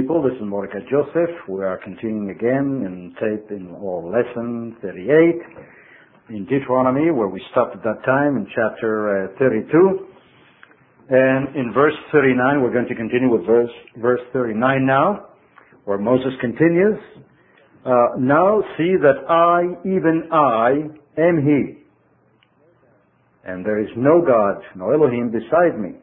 [0.00, 1.34] People, this is Mordecai Joseph.
[1.48, 7.74] We are continuing again in tape in or lesson 38 in Deuteronomy, where we stopped
[7.74, 10.06] at that time in chapter uh, 32.
[11.10, 15.30] And in verse 39, we're going to continue with verse, verse 39 now,
[15.84, 16.98] where Moses continues.
[17.84, 17.90] Uh,
[18.20, 20.74] now see that I, even I,
[21.20, 21.82] am He.
[23.50, 25.98] And there is no God, no Elohim beside me.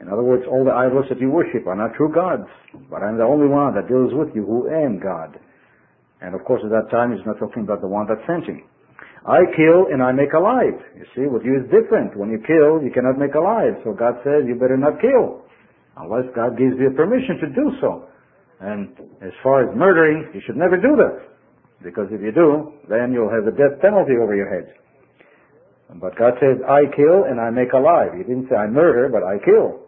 [0.00, 2.48] In other words, all the idols that you worship are not true gods,
[2.90, 5.38] but I'm the only one that deals with you who am God.
[6.20, 8.64] And of course at that time he's not talking about the one that sent him.
[9.24, 10.76] I kill and I make alive.
[10.98, 12.16] You see, with you is different.
[12.16, 13.80] When you kill, you cannot make alive.
[13.84, 15.46] So God says you better not kill,
[15.96, 18.04] unless God gives you permission to do so.
[18.60, 21.24] And as far as murdering, you should never do that.
[21.82, 24.74] Because if you do, then you'll have the death penalty over your head.
[26.00, 28.16] But God says, I kill and I make alive.
[28.16, 29.83] He didn't say I murder, but I kill.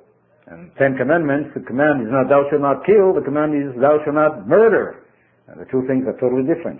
[0.46, 3.98] And Ten Commandments, the command is not thou shalt not kill, the command is thou
[4.06, 5.02] shalt not murder.
[5.48, 6.78] And the two things are totally different.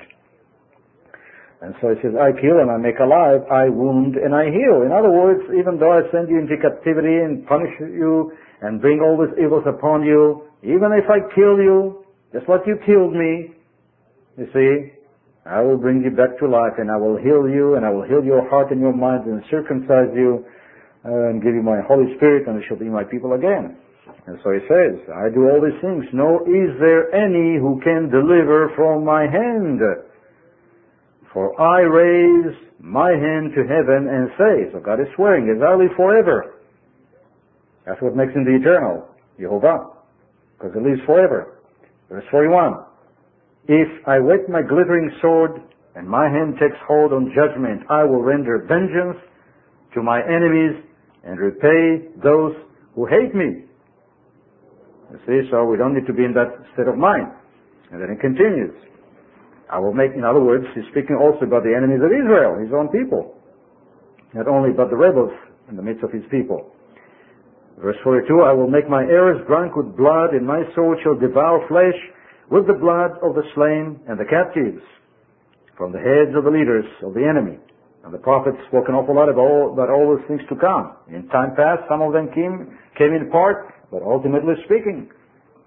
[1.62, 4.86] And so he says, I kill and I make alive, I wound and I heal.
[4.86, 8.30] In other words, even though I send you into captivity and punish you
[8.62, 12.76] and bring all these evils upon you, even if I kill you, just like you
[12.84, 13.56] killed me,
[14.36, 14.92] you see,
[15.46, 18.04] I will bring you back to life and I will heal you and I will
[18.04, 20.44] heal your heart and your mind and circumcise you
[21.06, 23.78] Uh, and give you my Holy Spirit, and you shall be my people again.
[24.26, 28.10] And so he says, I do all these things, nor is there any who can
[28.10, 29.78] deliver from my hand.
[31.32, 35.78] For I raise my hand to heaven and say, so God is swearing, as I
[35.78, 36.58] live forever.
[37.86, 39.06] That's what makes him the eternal,
[39.38, 39.94] Jehovah,
[40.58, 41.62] because he lives forever.
[42.10, 42.82] Verse 41,
[43.68, 45.62] If I wet my glittering sword,
[45.94, 49.22] and my hand takes hold on judgment, I will render vengeance
[49.94, 50.82] to my enemies
[51.26, 52.54] and repay those
[52.94, 53.66] who hate me.
[55.10, 57.34] You see, so we don't need to be in that state of mind.
[57.90, 58.74] And then it continues.
[59.70, 62.70] I will make, in other words, he's speaking also about the enemies of Israel, his
[62.70, 63.34] own people.
[64.34, 65.34] Not only about the rebels
[65.68, 66.70] in the midst of his people.
[67.78, 71.66] Verse 42, I will make my heirs drunk with blood, and my sword shall devour
[71.68, 71.98] flesh
[72.50, 74.82] with the blood of the slain and the captives,
[75.76, 77.58] from the heads of the leaders of the enemy.
[78.06, 80.94] And the prophets spoke an awful lot about all, about all those things to come.
[81.10, 85.10] In time past, some of them came, came in part, but ultimately speaking,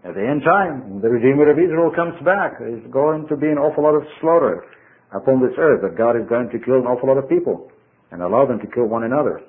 [0.08, 3.60] at the end time, the Redeemer of Israel comes back, there's going to be an
[3.60, 4.64] awful lot of slaughter
[5.12, 7.76] upon this earth, that God is going to kill an awful lot of people
[8.16, 9.44] and allow them to kill one another.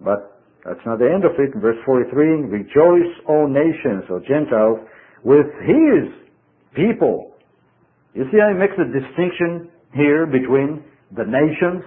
[0.00, 1.52] But that's not the end of it.
[1.52, 4.80] In verse 43, rejoice, O nations, O Gentiles,
[5.20, 6.08] with His
[6.72, 7.36] people.
[8.16, 10.80] You see how he makes a distinction here between
[11.12, 11.84] the nations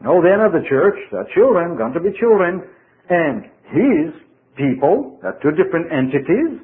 [0.00, 0.98] no, they're not the church.
[1.10, 2.62] They're children, going to be children.
[3.10, 4.14] And his
[4.54, 6.62] people, they're two different entities.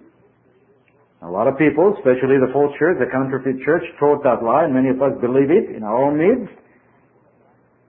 [1.23, 4.75] A lot of people, especially the false church, the counterfeit church, taught that lie, and
[4.75, 6.53] many of us believe it in our own midst.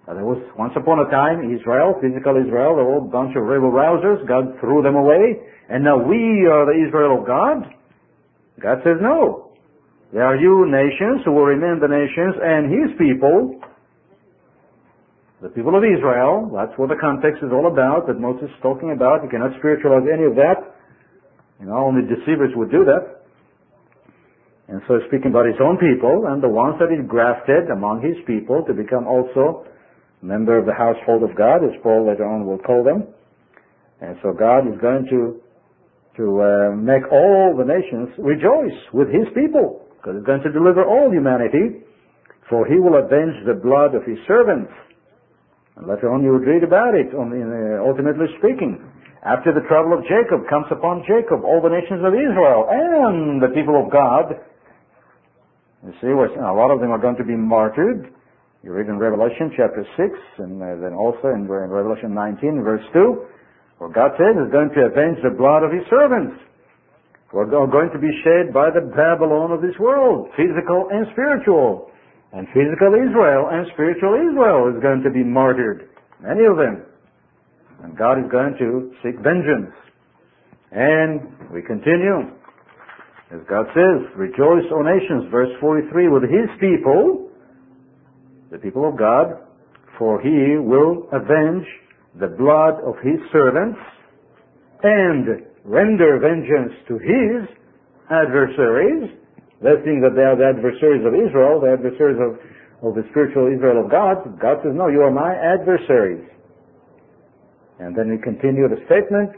[0.08, 4.24] there was once upon a time Israel, physical Israel, a bunch of rebel rousers.
[4.26, 5.36] God threw them away,
[5.70, 7.68] and now we are the Israel of God.
[8.64, 9.52] God says no.
[10.14, 13.60] There are you nations who will remain the nations, and His people
[15.46, 18.98] the people of Israel, that's what the context is all about, that Moses is talking
[18.98, 19.22] about.
[19.22, 20.58] You cannot spiritualize any of that.
[21.62, 23.22] You know, only deceivers would do that.
[24.66, 28.18] And so speaking about his own people and the ones that he grafted among his
[28.26, 32.50] people to become also a member of the household of God, as Paul later on
[32.50, 33.06] will call them.
[34.02, 35.46] And so God is going to
[36.18, 40.82] to uh, make all the nations rejoice with his people, because he's going to deliver
[40.82, 41.86] all humanity,
[42.50, 44.72] for he will avenge the blood of his servants
[45.76, 48.80] and later on you would read about it, uh, ultimately speaking.
[49.26, 53.50] After the trouble of Jacob comes upon Jacob, all the nations of Israel and the
[53.58, 54.38] people of God.
[55.82, 58.14] You see, a lot of them are going to be martyred.
[58.64, 63.78] You read in Revelation chapter 6, and uh, then also in Revelation 19, verse 2,
[63.78, 66.38] where God says He's going to avenge the blood of His servants
[67.30, 71.92] who are going to be shed by the Babylon of this world, physical and spiritual.
[72.36, 75.88] And physical Israel and spiritual Israel is going to be martyred.
[76.20, 76.84] Many of them.
[77.82, 79.72] And God is going to seek vengeance.
[80.72, 82.28] And we continue.
[83.32, 87.32] As God says, rejoice, O nations, verse 43, with his people,
[88.52, 89.40] the people of God,
[89.98, 91.66] for he will avenge
[92.20, 93.80] the blood of his servants
[94.84, 97.48] and render vengeance to his
[98.12, 99.10] adversaries
[99.66, 102.38] they think that they are the adversaries of Israel, the adversaries of,
[102.86, 104.22] of the spiritual Israel of God.
[104.38, 106.22] God says, no, you are my adversaries.
[107.82, 109.34] And then we continue the statement,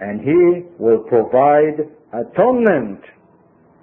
[0.00, 3.04] and he will provide atonement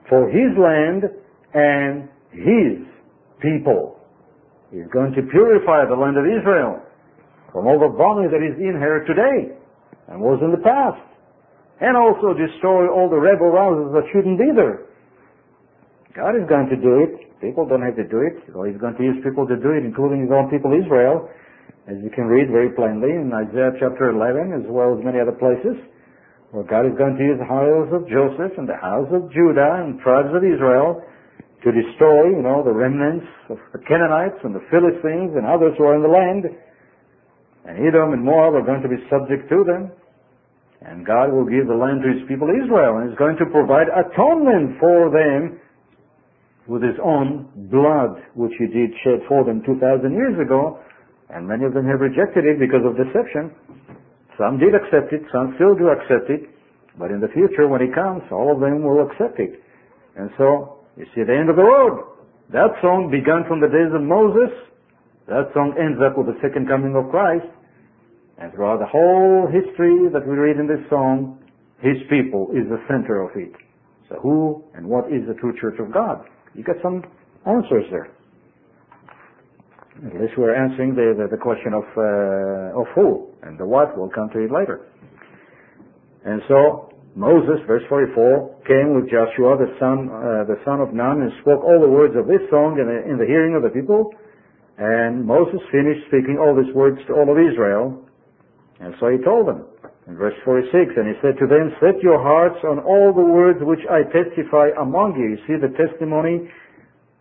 [0.10, 1.06] for his land
[1.54, 2.82] and his
[3.40, 4.02] people.
[4.74, 6.82] He's going to purify the land of Israel
[7.54, 9.54] from all the vomit that is in here today
[10.10, 11.06] and was in the past.
[11.82, 14.91] And also destroy all the rebel houses that shouldn't be there.
[16.12, 17.40] God is going to do it.
[17.40, 18.36] People don't have to do it.
[18.52, 21.32] So he's going to use people to do it, including his own people Israel,
[21.88, 25.34] as you can read very plainly in Isaiah chapter 11, as well as many other
[25.34, 25.80] places,
[26.52, 29.80] where God is going to use the house of Joseph and the house of Judah
[29.82, 31.00] and tribes of Israel
[31.64, 35.88] to destroy, you know, the remnants of the Canaanites and the Philistines and others who
[35.88, 36.44] are in the land.
[37.64, 39.96] And Edom and Moab are going to be subject to them.
[40.82, 43.88] And God will give the land to his people Israel and is going to provide
[43.94, 45.62] atonement for them
[46.68, 50.80] with his own blood, which he did shed for them 2,000 years ago.
[51.30, 53.56] And many of them have rejected it because of deception.
[54.38, 56.50] Some did accept it, some still do accept it.
[57.00, 59.64] But in the future, when he comes, all of them will accept it.
[60.16, 62.04] And so you see the end of the road.
[62.52, 64.52] That song began from the days of Moses.
[65.28, 67.48] That song ends up with the second coming of Christ.
[68.38, 71.40] And throughout the whole history that we read in this song,
[71.80, 73.56] His people is the center of it.
[74.10, 76.28] So who and what is the true church of God?
[76.54, 77.04] You got some
[77.46, 78.12] answers there.
[80.06, 83.98] At least we're answering the, the, the question of, uh, of who and the what.
[83.98, 84.88] We'll come to it later.
[86.26, 91.22] And so Moses, verse 44, came with Joshua, the son, uh, the son of Nun,
[91.22, 93.70] and spoke all the words of this song in the, in the hearing of the
[93.70, 94.12] people.
[94.78, 98.02] And Moses finished speaking all these words to all of Israel.
[98.80, 99.66] And so he told them
[100.18, 103.84] verse 46, and he said to them, Set your hearts on all the words which
[103.90, 105.36] I testify among you.
[105.36, 106.50] You see the testimony,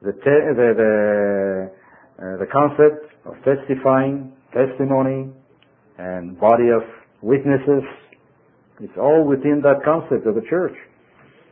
[0.02, 0.92] the, te- the, the,
[2.18, 5.30] uh, the concept of testifying, testimony,
[5.98, 6.82] and body of
[7.22, 7.84] witnesses
[8.80, 10.72] it's all within that concept of the church,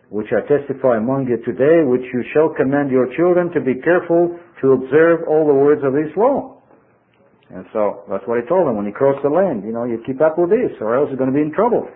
[0.09, 4.41] which I testify among you today, which you shall command your children to be careful
[4.63, 6.57] to observe all the words of this law.
[7.51, 9.65] And so that's what he told them when he crossed the land.
[9.65, 11.89] You know, you keep up with this, or else you're going to be in trouble.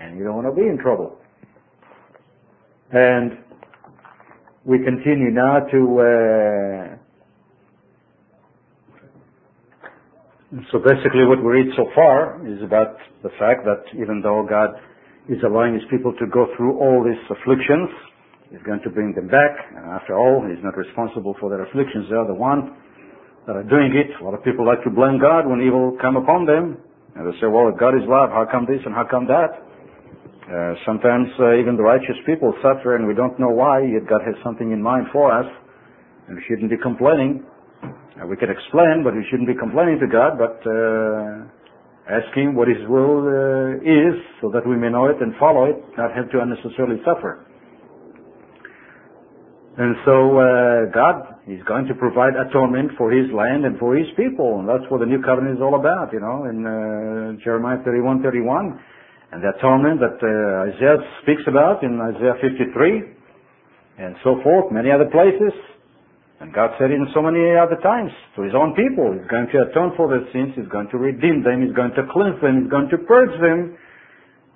[0.00, 1.18] And you don't want to be in trouble.
[2.92, 3.38] And
[4.64, 6.96] we continue now to uh,
[10.70, 12.94] So basically what we read so far is about
[13.26, 14.78] the fact that even though God
[15.26, 17.90] is allowing his people to go through all these afflictions,
[18.54, 19.50] he's going to bring them back.
[19.74, 22.06] And after all, he's not responsible for their afflictions.
[22.06, 22.70] They are the ones
[23.46, 24.08] that are doing it.
[24.20, 26.80] A lot of people like to blame God when evil come upon them.
[27.14, 29.52] And they say, well, if God is love, how come this and how come that?
[30.44, 34.20] Uh, sometimes uh, even the righteous people suffer and we don't know why, yet God
[34.24, 35.46] has something in mind for us.
[36.28, 37.44] And we shouldn't be complaining.
[38.28, 41.44] We can explain, but we shouldn't be complaining to God, but uh,
[42.08, 45.76] asking what His will uh, is so that we may know it and follow it,
[45.98, 47.44] not have to unnecessarily suffer.
[49.76, 54.08] And so uh, God is going to provide atonement for His land and for His
[54.16, 56.08] people, and that's what the new covenant is all about.
[56.12, 58.80] You know, in uh, Jeremiah 31, 31,
[59.32, 63.12] and the atonement that uh, Isaiah speaks about in Isaiah 53,
[64.00, 65.52] and so forth, many other places.
[66.40, 69.12] And God said it in so many other times to His own people.
[69.12, 70.56] He's going to atone for their sins.
[70.56, 71.62] He's going to redeem them.
[71.62, 72.64] He's going to cleanse them.
[72.64, 73.76] He's going to purge them.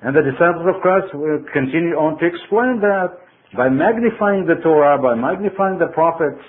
[0.02, 3.18] And the disciples of Christ will continue on to explain that
[3.56, 6.42] by magnifying the Torah, by magnifying the prophets,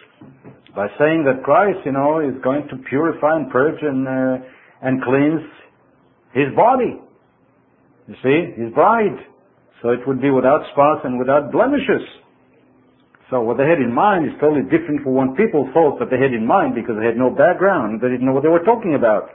[0.75, 4.45] by saying that Christ, you know, is going to purify and purge and, uh,
[4.81, 5.45] and cleanse
[6.33, 7.01] His body.
[8.07, 9.17] You see, His bride.
[9.81, 12.03] So it would be without spots and without blemishes.
[13.29, 16.17] So what they had in mind is totally different from what people thought that they
[16.17, 18.01] had in mind because they had no background.
[18.01, 19.29] They didn't know what they were talking about.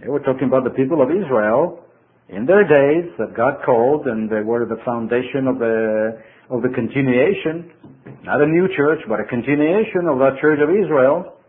[0.00, 1.84] They were talking about the people of Israel
[2.28, 6.18] in their days that God called and they were the foundation of the,
[6.50, 7.72] of the continuation,
[8.24, 11.40] not a new church, but a continuation of that church of Israel.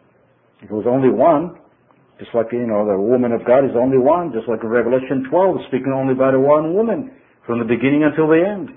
[0.63, 1.59] It was only one,
[2.19, 5.67] just like, you know, the woman of God is only one, just like Revelation 12,
[5.67, 7.11] speaking only about a one woman
[7.45, 8.71] from the beginning until the end.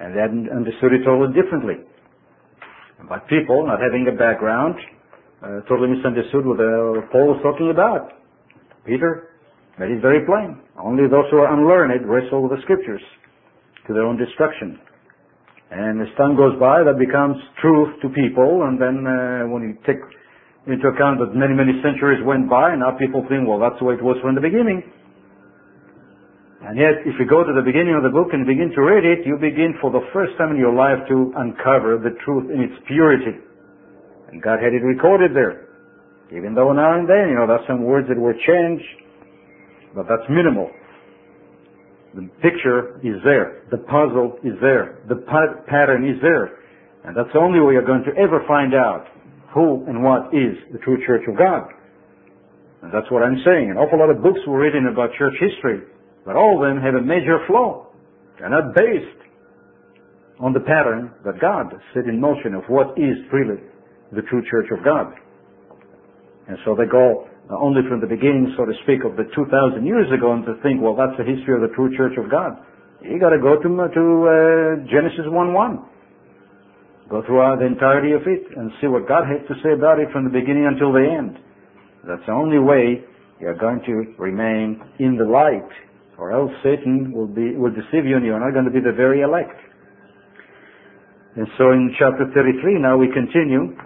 [0.00, 1.84] And they understood it totally differently.
[3.08, 4.76] But people, not having a background,
[5.44, 8.16] uh, totally misunderstood what uh, Paul was talking about.
[8.86, 9.36] Peter
[9.78, 10.58] made it very plain.
[10.80, 13.02] Only those who are unlearned wrestle with the scriptures
[13.88, 14.78] to their own destruction.
[15.72, 19.72] And as time goes by, that becomes truth to people, and then uh, when you
[19.84, 20.00] take
[20.68, 23.84] into account that many, many centuries went by, and now people think, well, that's the
[23.84, 24.84] way it was from the beginning.
[26.64, 29.04] And yet, if you go to the beginning of the book and begin to read
[29.04, 32.60] it, you begin for the first time in your life to uncover the truth in
[32.60, 33.40] its purity.
[34.28, 35.68] And God had it recorded there.
[36.28, 38.84] Even though now and then, you know, there's some words that were changed,
[39.94, 40.68] but that's minimal.
[42.14, 43.64] The picture is there.
[43.70, 44.98] The puzzle is there.
[45.08, 45.16] The
[45.68, 46.58] pattern is there.
[47.04, 49.06] And that's the only way you're going to ever find out
[49.54, 51.68] who and what is the true church of God.
[52.82, 53.70] And that's what I'm saying.
[53.70, 55.82] An awful lot of books were written about church history,
[56.24, 57.86] but all of them have a major flaw.
[58.38, 59.18] They're not based
[60.40, 63.60] on the pattern that God set in motion of what is really
[64.12, 65.12] the true church of God.
[66.46, 70.08] And so they go only from the beginning, so to speak, of the 2,000 years
[70.12, 72.60] ago and to think, well, that's the history of the true church of God.
[73.00, 74.34] You gotta go to, to uh,
[74.90, 75.80] Genesis 1-1.
[77.08, 80.12] Go through the entirety of it and see what God had to say about it
[80.12, 81.40] from the beginning until the end.
[82.04, 83.00] That's the only way
[83.40, 85.72] you're going to remain in the light,
[86.18, 88.92] or else Satan will be will deceive you, and you're not going to be the
[88.92, 89.56] very elect.
[91.36, 93.76] And so in chapter 33, now we continue,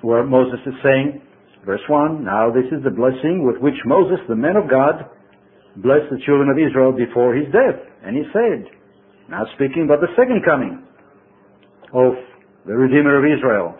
[0.00, 1.20] where Moses is saying,
[1.64, 5.08] verse 1, Now this is the blessing with which Moses, the man of God,
[5.76, 7.78] blessed the children of Israel before his death.
[8.02, 8.66] And he said,
[9.30, 10.82] now speaking about the second coming
[11.94, 12.18] of
[12.66, 13.78] the Redeemer of Israel,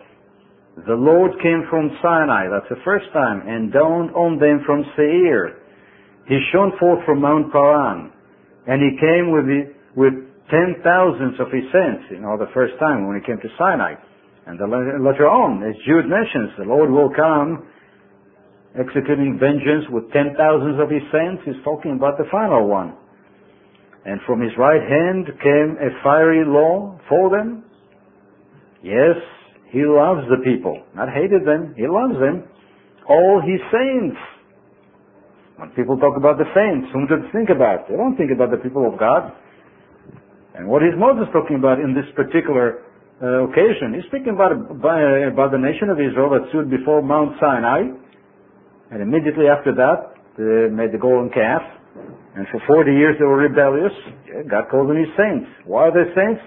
[0.87, 5.59] the Lord came from Sinai, that's the first time, and dawned on them from Seir.
[6.27, 8.11] He shone forth from Mount Paran,
[8.67, 10.13] and he came with, the, with
[10.49, 13.99] ten thousands of his saints, you know, the first time when he came to Sinai.
[14.47, 17.67] And the, later on, as Jude mentions, the Lord will come
[18.73, 21.43] executing vengeance with ten thousands of his saints.
[21.45, 22.95] He's talking about the final one.
[24.05, 27.63] And from his right hand came a fiery law for them.
[28.81, 29.19] Yes,
[29.69, 31.75] he loves the people, not hated them.
[31.77, 32.49] He loves them.
[33.07, 34.17] All his saints.
[35.57, 37.85] When people talk about the saints, whom do they think about?
[37.87, 39.31] They don't think about the people of God.
[40.55, 42.81] And what is Moses talking about in this particular
[43.21, 43.93] Uh, occasion?
[43.93, 47.93] He's speaking about, about the nation of Israel that stood before Mount Sinai,
[48.89, 51.61] and immediately after that, they made the golden calf,
[52.33, 53.93] and for 40 years they were rebellious.
[54.49, 55.45] God called them his saints.
[55.69, 56.41] Why are they saints?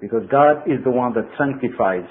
[0.00, 2.10] Because God is the one that sanctifies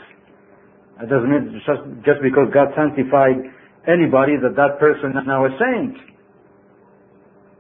[1.00, 3.36] that doesn't mean just, just because God sanctified
[3.84, 5.96] anybody that that person is now a saint.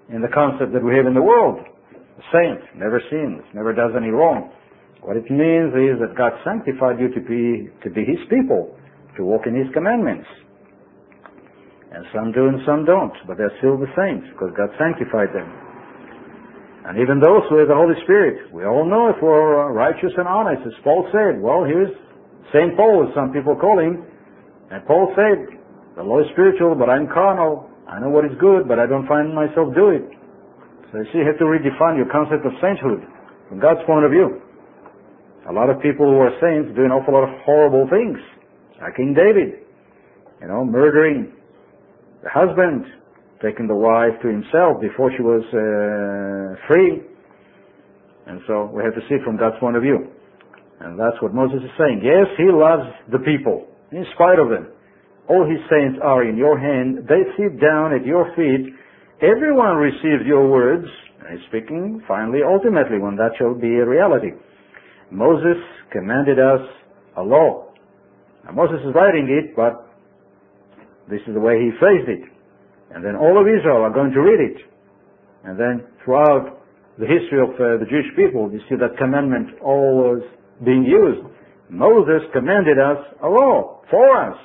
[0.07, 1.59] In the concept that we have in the world.
[1.59, 4.54] A saint never sins, never does any wrong.
[5.05, 8.73] What it means is that God sanctified you to be, to be His people,
[9.13, 10.25] to walk in His commandments.
[11.93, 15.45] And some do and some don't, but they're still the saints because God sanctified them.
[16.89, 20.25] And even those who have the Holy Spirit, we all know if we're righteous and
[20.25, 21.93] honest, as Paul said, well, here's
[22.49, 22.73] St.
[22.73, 24.01] Paul, as some people call him,
[24.73, 25.53] and Paul said,
[25.97, 27.69] the law is spiritual, but I'm carnal.
[27.85, 30.05] I know what is good, but I don't find myself do it.
[30.89, 33.05] So you see, you have to redefine your concept of sainthood
[33.49, 34.44] from God's point of view.
[35.49, 38.17] A lot of people who are saints do an awful lot of horrible things,
[38.81, 39.61] like King David,
[40.41, 41.31] you know, murdering
[42.23, 42.85] the husband,
[43.45, 47.05] taking the wife to himself before she was uh, free.
[48.25, 50.09] And so we have to see from God's point of view.
[50.81, 52.01] And that's what Moses is saying.
[52.01, 54.73] Yes, he loves the people, in spite of them.
[55.29, 57.05] All his saints are in your hand.
[57.05, 58.73] They sit down at your feet.
[59.21, 60.85] Everyone receives your words.
[61.29, 64.33] He's speaking finally, ultimately, when that shall be a reality.
[65.15, 65.57] Moses
[65.91, 66.61] commanded us
[67.17, 67.71] a law.
[68.43, 69.87] Now, Moses is writing it, but
[71.09, 72.27] this is the way he phrased it.
[72.93, 74.61] And then all of Israel are going to read it.
[75.43, 76.61] And then throughout
[76.97, 80.23] the history of uh, the Jewish people, you see that commandment always
[80.63, 81.27] being used.
[81.69, 84.37] Moses commanded us a law for us,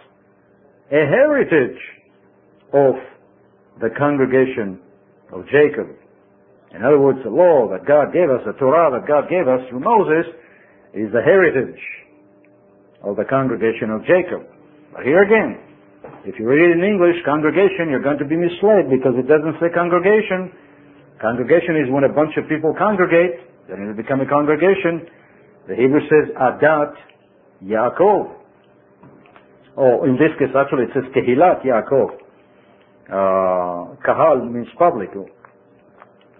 [0.91, 1.79] a heritage
[2.73, 2.95] of
[3.81, 4.81] the congregation
[5.33, 5.89] of Jacob.
[6.75, 9.61] In other words, the law that God gave us, the Torah that God gave us
[9.69, 10.27] through Moses,
[10.95, 11.81] is the heritage
[13.03, 14.47] of the congregation of Jacob.
[14.93, 15.59] But here again,
[16.25, 19.57] if you read it in English, congregation, you're going to be misled because it doesn't
[19.61, 20.53] say congregation.
[21.21, 25.07] Congregation is when a bunch of people congregate, then it will become a congregation.
[25.69, 26.95] The Hebrew says Adat
[27.65, 28.37] Yaakov.
[29.77, 32.21] Oh, in this case, actually, it says Kehilat Yaakov.
[33.11, 35.11] Uh, kahal means public,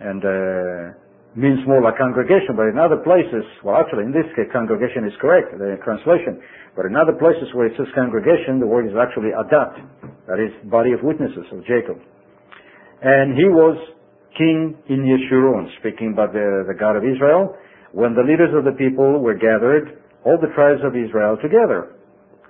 [0.01, 0.95] and uh,
[1.37, 2.59] means more like congregation.
[2.59, 6.43] But in other places, well, actually, in this case, congregation is correct, the translation.
[6.75, 9.79] But in other places where it says congregation, the word is actually adat,
[10.27, 11.99] that is, body of witnesses of Jacob.
[13.03, 13.79] And he was
[14.37, 17.55] king in Yeshurun, speaking about the, the God of Israel
[17.93, 21.97] when the leaders of the people were gathered, all the tribes of Israel together.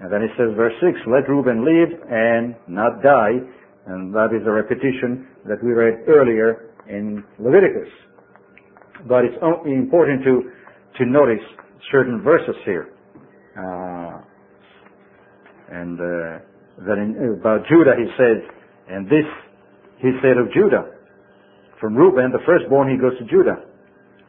[0.00, 3.40] And then it says, verse 6, let Reuben live and not die.
[3.86, 7.88] And that is a repetition that we read earlier in Leviticus.
[9.08, 10.50] But it's important to,
[10.98, 11.42] to notice
[11.90, 12.92] certain verses here.
[13.56, 14.20] Uh,
[15.70, 18.42] and uh, that in, about Judah he said,
[18.88, 19.26] and this
[19.98, 20.96] he said of Judah,
[21.80, 23.56] from Reuben, the firstborn, he goes to Judah.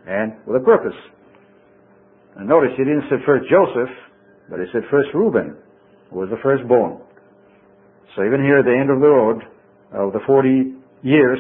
[0.08, 0.98] And with a purpose.
[2.38, 3.92] And notice he didn't say first Joseph,
[4.50, 5.58] but he said first Reuben,
[6.10, 7.02] who was the firstborn.
[8.16, 9.44] So even here at the end of the road,
[9.94, 11.40] of the 40 years,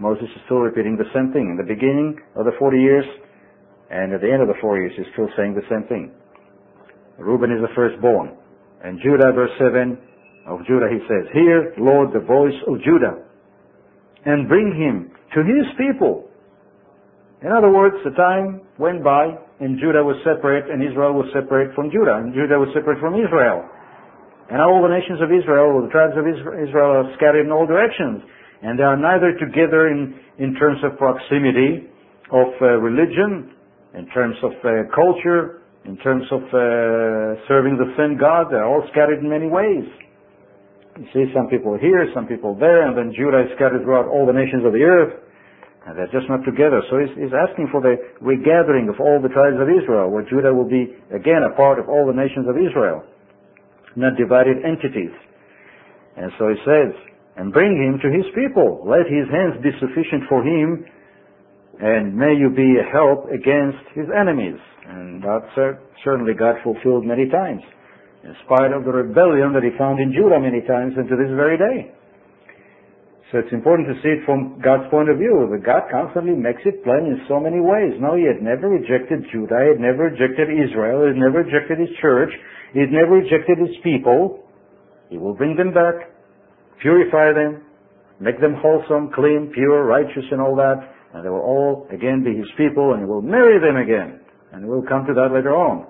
[0.00, 1.52] Moses is still repeating the same thing.
[1.52, 3.04] In the beginning of the 40 years,
[3.92, 6.08] and at the end of the 40 years, he's still saying the same thing.
[7.20, 8.32] Reuben is the firstborn.
[8.80, 10.00] And Judah, verse 7
[10.48, 13.20] of Judah, he says, Hear, Lord, the voice of Judah,
[14.24, 16.32] and bring him to his people.
[17.44, 21.76] In other words, the time went by, and Judah was separate, and Israel was separate
[21.76, 23.68] from Judah, and Judah was separate from Israel.
[24.48, 28.24] And all the nations of Israel, the tribes of Israel, are scattered in all directions.
[28.62, 31.88] And they are neither together in, in terms of proximity,
[32.32, 33.56] of uh, religion,
[33.96, 38.84] in terms of uh, culture, in terms of uh, serving the same God, they're all
[38.92, 39.88] scattered in many ways.
[41.00, 44.26] You see some people here, some people there, and then Judah is scattered throughout all
[44.28, 45.16] the nations of the earth,
[45.88, 46.84] and they're just not together.
[46.92, 50.52] So he's, he's asking for the regathering of all the tribes of Israel, where Judah
[50.52, 53.00] will be again a part of all the nations of Israel,
[53.96, 55.16] not divided entities.
[56.20, 56.92] And so he says,
[57.40, 58.84] and bring him to his people.
[58.84, 60.84] Let his hands be sufficient for him,
[61.80, 64.60] and may you be a help against his enemies.
[64.84, 65.48] And that
[66.04, 67.64] certainly God fulfilled many times,
[68.28, 71.32] in spite of the rebellion that he found in Judah many times and to this
[71.32, 71.96] very day.
[73.32, 76.60] So it's important to see it from God's point of view, that God constantly makes
[76.68, 77.96] it plain in so many ways.
[78.02, 81.80] No, he had never rejected Judah, he had never rejected Israel, he had never rejected
[81.80, 82.34] his church,
[82.76, 84.44] he had never rejected his people.
[85.08, 86.10] He will bring them back,
[86.80, 87.62] purify them,
[88.20, 90.76] make them wholesome, clean, pure, righteous and all that,
[91.14, 94.20] and they will all again be his people and he will marry them again.
[94.52, 95.86] And we'll come to that later on.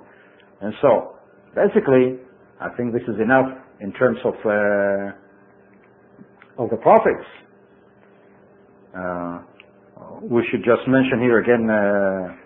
[0.60, 1.16] And so,
[1.54, 2.20] basically,
[2.60, 3.46] I think this is enough
[3.80, 5.12] in terms of uh,
[6.62, 7.24] of the prophets.
[8.92, 9.40] Uh,
[10.22, 12.36] we should just mention here again uh,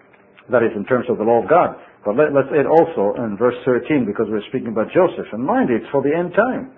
[0.53, 1.75] that is in terms of the law of God.
[2.05, 5.27] But let, us add also in verse 13 because we're speaking about Joseph.
[5.33, 6.77] And mind it's for the end time.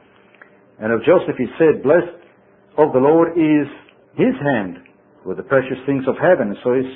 [0.81, 2.21] And of Joseph he said, Blessed
[2.77, 3.69] of the Lord is
[4.17, 4.85] his hand
[5.25, 6.55] with the precious things of heaven.
[6.63, 6.93] So he's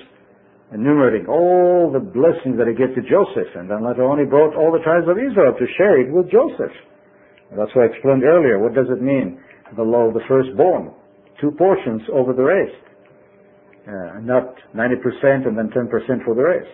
[0.73, 4.55] enumerating all the blessings that he gave to Joseph, and then later on he brought
[4.55, 6.73] all the tribes of Israel to share it with Joseph.
[7.51, 8.63] And that's why I explained earlier.
[8.63, 9.43] What does it mean?
[9.75, 10.95] The law of the firstborn.
[11.41, 12.79] Two portions over the rest.
[13.89, 15.91] Uh, not 90% and then 10%
[16.25, 16.71] for the rest.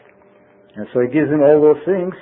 [0.77, 2.13] And so he gives him all those things.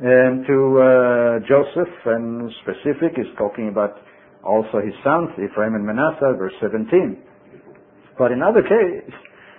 [0.00, 3.98] And to uh, Joseph, and specific, is talking about
[4.44, 7.18] also his sons, Ephraim and Manasseh, verse 17.
[8.16, 9.10] But in other case,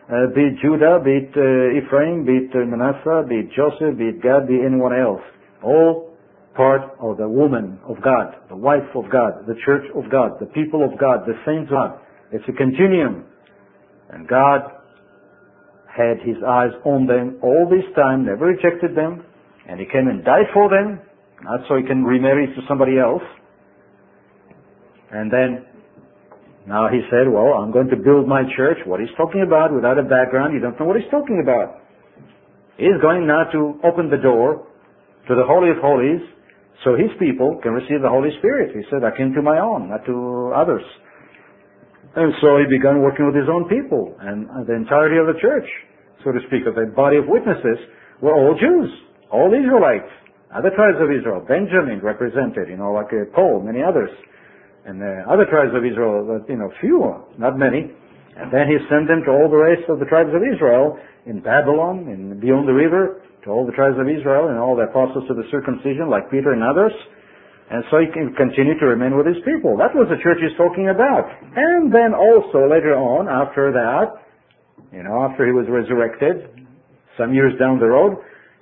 [0.08, 3.98] uh, be it Judah, be it uh, Ephraim, be it uh, Manasseh, be it Joseph,
[3.98, 5.22] be it Gad, be anyone else.
[5.62, 6.16] All
[6.56, 10.48] part of the woman of God, the wife of God, the church of God, the
[10.48, 12.00] people of God, the saints of God.
[12.32, 13.26] It's a continuum.
[14.10, 14.62] And God
[15.88, 19.24] had his eyes on them all this time, never rejected them,
[19.70, 21.00] and he came and died for them,
[21.46, 23.22] not so he can remarry to somebody else.
[25.12, 25.66] And then
[26.66, 28.78] now he said, well, I'm going to build my church.
[28.86, 31.86] What he's talking about without a background, you don't know what he's talking about.
[32.78, 34.66] He's going now to open the door
[35.28, 36.26] to the Holy of Holies
[36.84, 38.74] so his people can receive the Holy Spirit.
[38.74, 40.82] He said, I came to my own, not to others.
[42.16, 45.70] And so he began working with his own people and the entirety of the church,
[46.26, 47.78] so to speak, of the body of witnesses
[48.22, 48.90] were all Jews,
[49.32, 50.10] all Israelites,
[50.54, 54.10] other tribes of Israel, Benjamin represented, you know, like uh, Paul, many others
[54.86, 57.04] and the other tribes of Israel, you know, few,
[57.38, 57.94] not many.
[58.40, 60.98] And then he sent them to all the rest of the tribes of Israel
[61.30, 64.88] in Babylon and beyond the river, to all the tribes of Israel and all the
[64.88, 66.92] apostles of the circumcision, like Peter and others.
[67.70, 69.78] And so he can continue to remain with his people.
[69.78, 71.30] That was the church he's talking about.
[71.54, 74.26] And then also later on, after that,
[74.90, 76.66] you know, after he was resurrected,
[77.14, 78.18] some years down the road,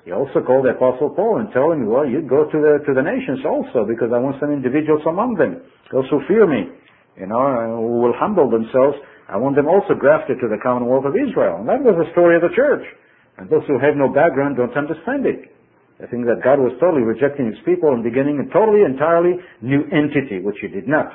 [0.08, 2.96] he also called the Apostle Paul and told him, well, you go to the, to
[2.96, 5.60] the nations also because I want some individuals among them,
[5.92, 6.72] those who fear me,
[7.20, 7.44] you know,
[7.76, 8.96] who will humble themselves.
[9.28, 11.60] I want them also grafted to the commonwealth of Israel.
[11.60, 12.88] And that was the story of the church.
[13.36, 15.52] And those who have no background don't understand it.
[16.00, 19.92] They think that God was totally rejecting his people and beginning a totally, entirely new
[19.92, 21.12] entity, which he did not.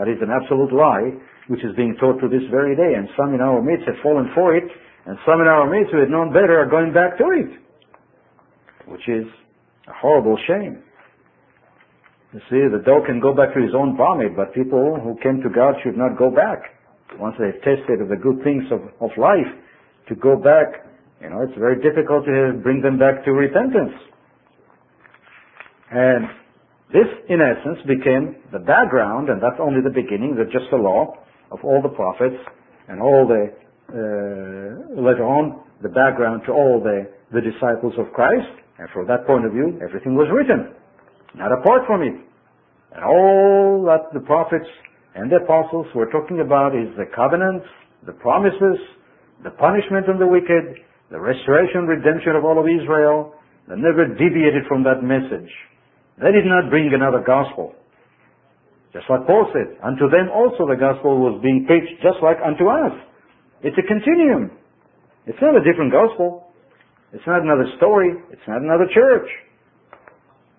[0.00, 1.20] That is an absolute lie,
[1.52, 2.96] which is being taught to this very day.
[2.96, 4.64] And some in our midst have fallen for it
[5.06, 7.50] and some in our midst who had known better are going back to it,
[8.86, 9.26] which is
[9.88, 10.82] a horrible shame.
[12.32, 15.42] You see, the dog can go back to his own vomit, but people who came
[15.42, 16.80] to God should not go back.
[17.18, 19.50] Once they've tasted of the good things of, of life,
[20.08, 20.88] to go back,
[21.20, 23.92] you know, it's very difficult to bring them back to repentance.
[25.90, 26.24] And
[26.92, 31.12] this, in essence, became the background, and that's only the beginning, that's just the law
[31.50, 32.40] of all the prophets
[32.88, 33.52] and all the,
[33.88, 38.48] Uh, later on, the background to all the, the disciples of Christ.
[38.78, 40.74] And from that point of view, everything was written,
[41.34, 42.16] not apart from it.
[42.94, 44.68] And all that the prophets
[45.14, 47.66] and the apostles were talking about is the covenants,
[48.06, 48.80] the promises,
[49.44, 53.34] the punishment of the wicked, the restoration, redemption of all of Israel.
[53.68, 55.50] They never deviated from that message.
[56.16, 57.74] They did not bring another gospel.
[58.92, 62.68] Just like Paul said, unto them also the gospel was being preached just like unto
[62.68, 62.92] us.
[63.62, 64.50] It's a continuum.
[65.26, 66.50] It's not a different gospel.
[67.12, 68.10] It's not another story.
[68.30, 69.28] It's not another church.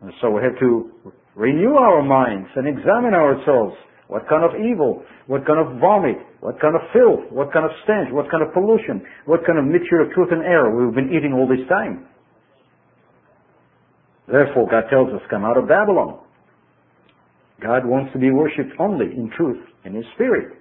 [0.02, 0.92] And so we have to
[1.36, 3.76] renew our minds and examine ourselves.
[4.08, 5.04] What kind of evil?
[5.28, 6.18] What kind of vomit?
[6.40, 7.32] What kind of filth?
[7.32, 8.12] What kind of stench?
[8.12, 9.04] What kind of pollution?
[9.26, 12.06] What kind of mixture of truth and error we've been eating all this time?
[14.28, 16.20] Therefore, God tells us, come out of Babylon.
[17.62, 20.58] God wants to be worshipped only in truth and in spirit.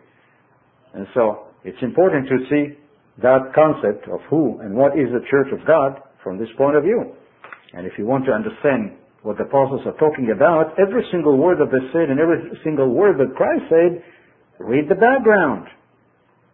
[0.95, 2.77] And so it's important to see
[3.23, 6.83] that concept of who and what is the church of God from this point of
[6.83, 7.13] view.
[7.75, 11.59] And if you want to understand what the apostles are talking about, every single word
[11.59, 14.03] that they said and every single word that Christ said,
[14.59, 15.69] read the background.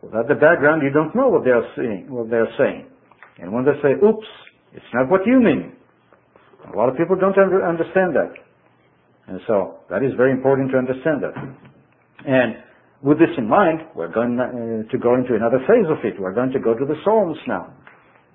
[0.03, 2.07] Without the background, you don't know what they are saying.
[2.09, 2.87] What they are saying.
[3.38, 4.27] And when they say, "Oops,"
[4.73, 5.73] it's not what you mean.
[6.73, 8.33] A lot of people don't under, understand that.
[9.27, 11.35] And so that is very important to understand that.
[12.27, 12.57] And
[13.03, 16.21] with this in mind, we're going uh, to go into another phase of it.
[16.21, 17.73] We're going to go to the Psalms now.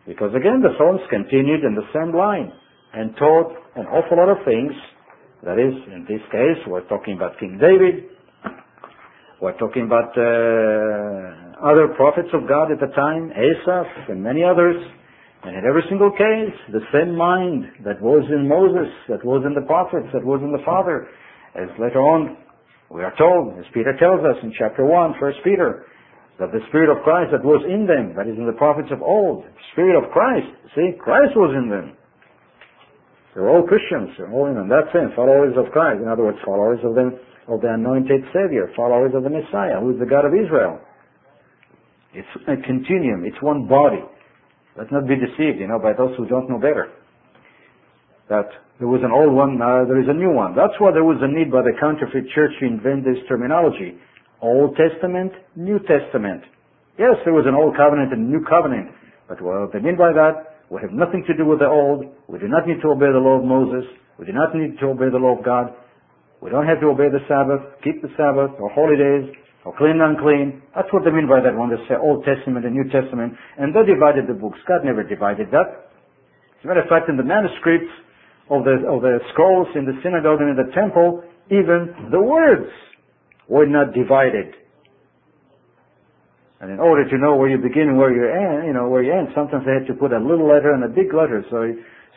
[0.08, 2.52] Because again, the Psalms continued in the same line
[2.94, 4.72] and taught an awful lot of things.
[5.44, 8.08] That is, in this case, we're talking about King David.
[9.42, 14.80] We're talking about uh, other prophets of God at the time, Asaph and many others.
[15.44, 19.54] And in every single case, the same mind that was in Moses, that was in
[19.54, 21.12] the prophets, that was in the Father,
[21.56, 22.38] as later on
[22.94, 25.90] we are told, as Peter tells us in chapter 1, 1 Peter,
[26.38, 29.02] that the Spirit of Christ that was in them, that is in the prophets of
[29.02, 30.46] old, Spirit of Christ,
[30.78, 31.98] see, Christ was in them.
[33.34, 36.06] They're all Christians, all in that sense, followers of Christ.
[36.06, 37.18] In other words, followers of the,
[37.50, 40.78] of the anointed Savior, followers of the Messiah, who is the God of Israel.
[42.14, 44.06] It's a continuum, it's one body.
[44.78, 46.94] Let's not be deceived, you know, by those who don't know better.
[48.34, 48.50] That
[48.82, 50.58] there was an old one, now there is a new one.
[50.58, 54.02] That's why there was a need by the counterfeit church to invent this terminology.
[54.42, 56.42] Old Testament, New Testament.
[56.98, 58.90] Yes, there was an Old Covenant and a New Covenant,
[59.30, 62.10] but what they mean by that we have nothing to do with the Old.
[62.26, 63.86] We do not need to obey the law of Moses.
[64.18, 65.70] We do not need to obey the law of God.
[66.42, 69.30] We don't have to obey the Sabbath, keep the Sabbath, or holy days
[69.64, 70.66] or clean and unclean.
[70.74, 73.38] That's what they mean by that when they say Old Testament and New Testament.
[73.56, 74.58] And they divided the books.
[74.68, 75.94] God never divided that.
[76.60, 77.94] As a matter of fact, in the manuscripts
[78.50, 82.72] of the, of the scrolls in the synagogue and in the temple, even the words
[83.48, 84.56] were not divided.
[86.60, 89.04] And in order to know where you begin and where you end, you know, where
[89.04, 91.68] you end, sometimes they had to put a little letter and a big letter so,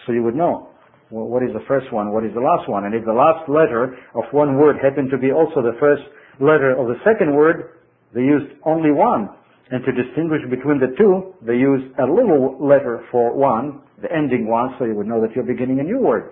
[0.06, 0.70] so you would know
[1.10, 2.84] what is the first one, what is the last one.
[2.84, 6.02] And if the last letter of one word happened to be also the first
[6.40, 7.78] letter of the second word,
[8.14, 9.30] they used only one.
[9.70, 14.46] And to distinguish between the two, they use a little letter for one, the ending
[14.46, 16.30] one, so you would know that you're beginning a new word.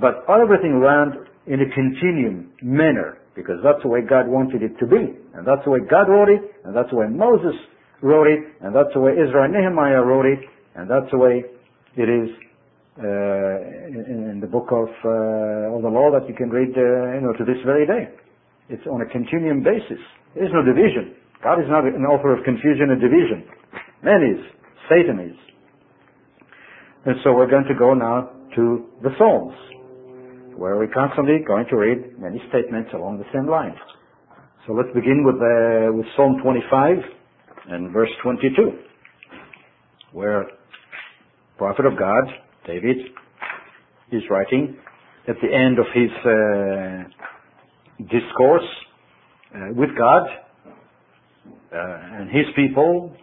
[0.00, 4.86] But everything ran in a continuum manner, because that's the way God wanted it to
[4.86, 5.14] be.
[5.34, 7.54] And that's the way God wrote it, and that's the way Moses
[8.02, 10.40] wrote it, and that's the way Ezra and Nehemiah wrote it,
[10.74, 11.44] and that's the way
[11.96, 12.30] it is
[12.98, 13.06] uh,
[13.90, 17.34] in, in, the book of, uh, the law that you can read, uh, you know,
[17.34, 18.06] to this very day.
[18.68, 19.98] It's on a continuum basis.
[20.34, 21.14] There is no division.
[21.44, 23.44] God is not an author of confusion and division.
[24.02, 24.40] Man is.
[24.88, 25.36] Satan is.
[27.04, 29.52] And so we're going to go now to the Psalms,
[30.56, 33.76] where we're constantly going to read many statements along the same lines.
[34.66, 36.96] So let's begin with, uh, with Psalm 25
[37.68, 38.78] and verse 22,
[40.12, 40.46] where
[41.58, 42.24] prophet of God,
[42.66, 42.96] David,
[44.12, 44.78] is writing
[45.28, 47.04] at the end of his uh,
[48.08, 48.64] discourse
[49.54, 50.22] uh, with God
[51.78, 53.16] and His people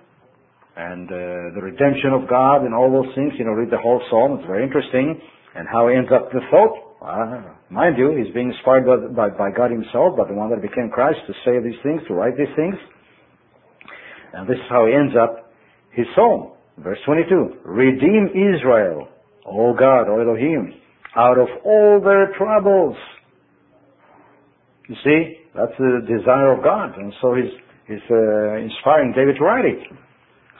[0.76, 3.34] and uh, the redemption of God and all those things.
[3.38, 4.40] You know, read the whole psalm.
[4.40, 5.20] It's very interesting.
[5.56, 6.76] And how he ends up the thought.
[7.02, 10.62] Uh, mind you, he's being inspired by, by, by, God himself, by the one that
[10.62, 12.76] became Christ to say these things, to write these things.
[14.34, 15.52] And this is how he ends up
[15.92, 16.54] his psalm.
[16.78, 17.66] Verse 22.
[17.66, 19.10] Redeem Israel,
[19.46, 20.74] O God, O Elohim,
[21.18, 22.96] out of all their troubles.
[24.88, 26.98] You see, that's the desire of God.
[26.98, 27.52] And so he's,
[27.88, 29.82] he's uh, inspiring David to write it.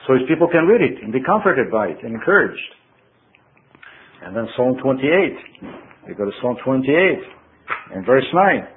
[0.06, 2.60] So his people can read it and be comforted by it and encouraged.
[4.22, 5.70] And then Psalm 28.
[6.08, 6.86] We go to Psalm 28
[7.94, 8.68] and verse 9,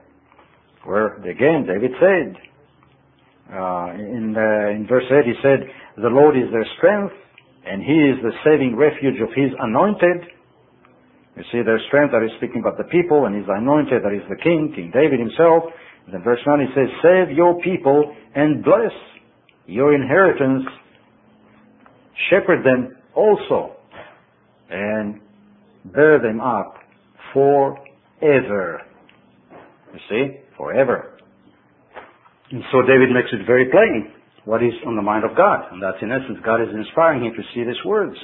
[0.85, 2.37] where again David said,
[3.45, 5.69] Uh, in, uh, in verse 8 he said,
[6.01, 7.13] The Lord is their strength,
[7.65, 10.29] and He is the saving refuge of His anointed.
[11.37, 14.25] You see, their strength, that is speaking about the people, and His anointed, that is
[14.29, 15.69] the King, King David himself.
[16.11, 18.91] Then verse 9 he says, Save your people and bless
[19.65, 20.63] your inheritance.
[22.29, 23.75] Shepherd them also,
[24.69, 25.19] and
[25.85, 26.75] bear them up
[27.33, 28.81] forever.
[29.93, 31.17] You see, forever.
[32.51, 34.11] And so David makes it very plain
[34.45, 35.71] what is on the mind of God.
[35.71, 38.15] And that's in essence, God is inspiring him to see these words.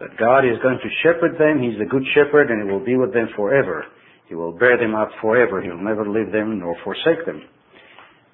[0.00, 2.96] That God is going to shepherd them, He's a good shepherd, and He will be
[2.96, 3.86] with them forever.
[4.28, 5.62] He will bear them up forever.
[5.62, 7.42] He will never leave them nor forsake them.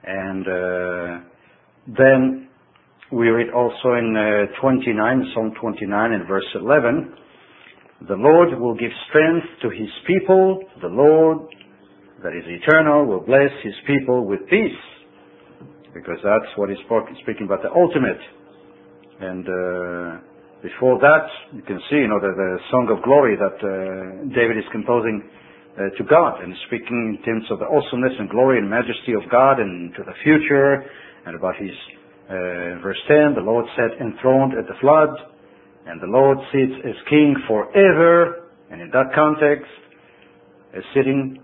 [0.05, 1.24] And uh,
[1.87, 2.48] then
[3.12, 7.14] we read also in uh, 29, Psalm 29 and verse 11,
[8.09, 10.62] the Lord will give strength to His people.
[10.81, 11.38] The Lord,
[12.22, 14.81] that is eternal, will bless His people with peace
[15.94, 16.79] because that's what he's
[17.22, 18.22] speaking about the ultimate.
[19.20, 20.22] And uh,
[20.62, 24.57] before that, you can see, you know, the, the song of glory that uh, David
[24.57, 25.22] is composing
[25.88, 29.60] to God and speaking in terms of the awesomeness and glory and majesty of God
[29.60, 30.84] and to the future
[31.26, 31.72] and about his
[32.28, 35.10] uh, verse 10, the Lord sat enthroned at the flood
[35.86, 38.50] and the Lord sits as king forever.
[38.70, 39.70] And in that context,
[40.76, 41.40] as sitting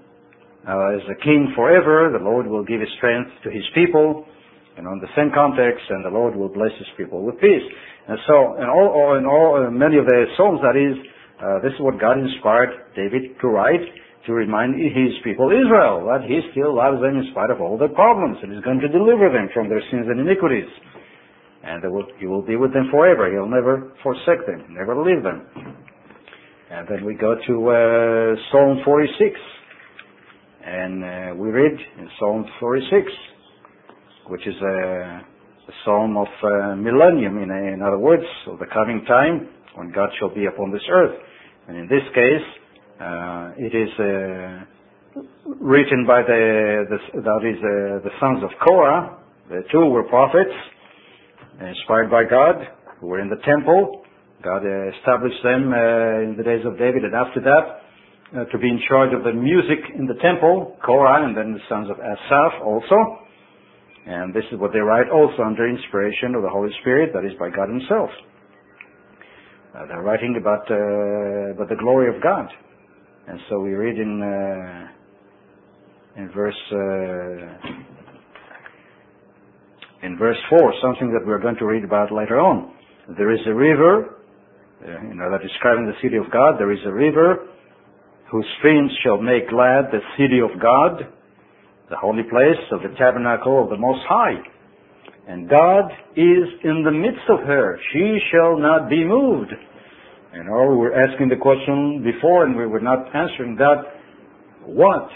[0.69, 4.27] uh, as a king forever, the Lord will give his strength to his people
[4.77, 7.65] and in the same context, and the Lord will bless His people with peace.
[8.09, 10.95] And so, in all, in all, uh, many of the Psalms, that is,
[11.41, 13.81] uh, this is what God inspired David to write
[14.27, 17.93] to remind His people Israel that He still loves them in spite of all their
[17.95, 20.69] problems, and is going to deliver them from their sins and iniquities.
[21.65, 23.31] And will, He will be with them forever.
[23.31, 25.47] He'll never forsake them, never leave them.
[26.71, 29.41] And then we go to uh, Psalm 46,
[30.67, 33.07] and uh, we read in Psalm 46
[34.29, 39.05] which is a, a psalm of uh, millennium, in, in, other words, of the coming
[39.07, 41.15] time when God shall be upon this earth.
[41.69, 42.47] And in this case,
[43.01, 45.21] it is uh,
[45.61, 49.19] written by the, the that is uh, the sons of Korah.
[49.49, 50.55] The two were prophets,
[51.61, 52.57] inspired by God,
[53.01, 54.03] who were in the temple.
[54.43, 54.63] God
[54.99, 57.65] established them uh, in the days of David, and after that,
[58.35, 61.65] uh, to be in charge of the music in the temple, Korah, and then the
[61.69, 62.97] sons of Asaph also.
[64.07, 67.33] And this is what they write also under inspiration of the Holy Spirit, that is
[67.39, 68.11] by God Himself.
[69.75, 72.47] Uh, they're writing about, uh, about the glory of God.
[73.29, 74.89] And so we read in, uh,
[76.21, 76.77] in verse, uh,
[80.07, 82.73] in verse 4, something that we're going to read about later on.
[83.17, 84.17] There is a river,
[84.83, 86.59] uh, you know, that describing the city of God.
[86.59, 87.49] There is a river
[88.31, 91.13] whose streams shall make glad the city of God
[91.89, 94.43] the holy place of the tabernacle of the Most High.
[95.29, 97.79] And God is in the midst of her.
[97.93, 99.53] She shall not be moved.
[100.37, 103.89] You know, we were asking the question before and we were not answering that.
[104.67, 105.09] What?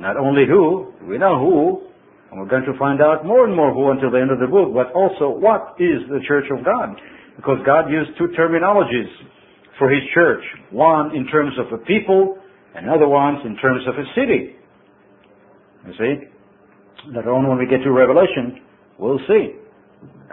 [0.00, 1.86] Not only who, we know who,
[2.30, 4.50] and we're going to find out more and more who until the end of the
[4.50, 6.98] book, but also what is the church of God?
[7.36, 9.06] Because God used two terminologies
[9.78, 10.42] for his church.
[10.72, 12.36] One in terms of a people,
[12.74, 14.56] and other ones in terms of a city.
[15.86, 17.14] You see?
[17.14, 18.58] Later on when we get to Revelation,
[18.98, 19.54] we'll see.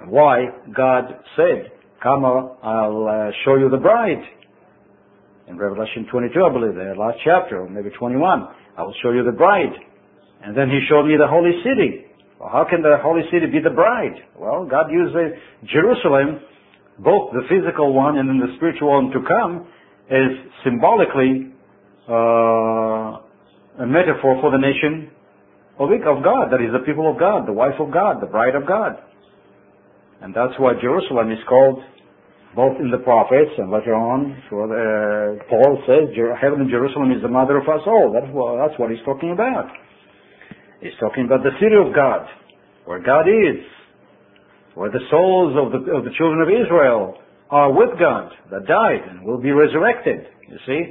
[0.08, 0.45] Why
[0.76, 4.24] God said, come, I'll uh, show you the bride.
[5.48, 8.22] In Revelation 22, I believe, the last chapter, or maybe 21,
[8.78, 9.74] I will show you the bride.
[10.44, 12.06] And then he showed me the holy city.
[12.40, 14.16] Well, how can the holy city be the bride?
[14.38, 15.16] Well, God used
[15.68, 16.40] Jerusalem,
[17.00, 19.68] both the physical one and then the spiritual one to come,
[20.08, 20.32] as
[20.64, 21.52] symbolically
[22.08, 25.12] uh, a metaphor for the nation
[25.80, 28.68] of God, that is the people of God, the wife of God, the bride of
[28.68, 29.00] God.
[30.22, 31.80] And that's why Jerusalem is called,
[32.56, 37.32] both in the prophets and later on, uh, Paul says, heaven and Jerusalem is the
[37.32, 38.12] mother of us all.
[38.12, 39.72] That's what, that's what he's talking about.
[40.82, 42.28] He's talking about the city of God,
[42.86, 43.64] where God is,
[44.76, 49.04] where the souls of the, of the children of Israel are with God, that died
[49.10, 50.28] and will be resurrected.
[50.48, 50.82] You see?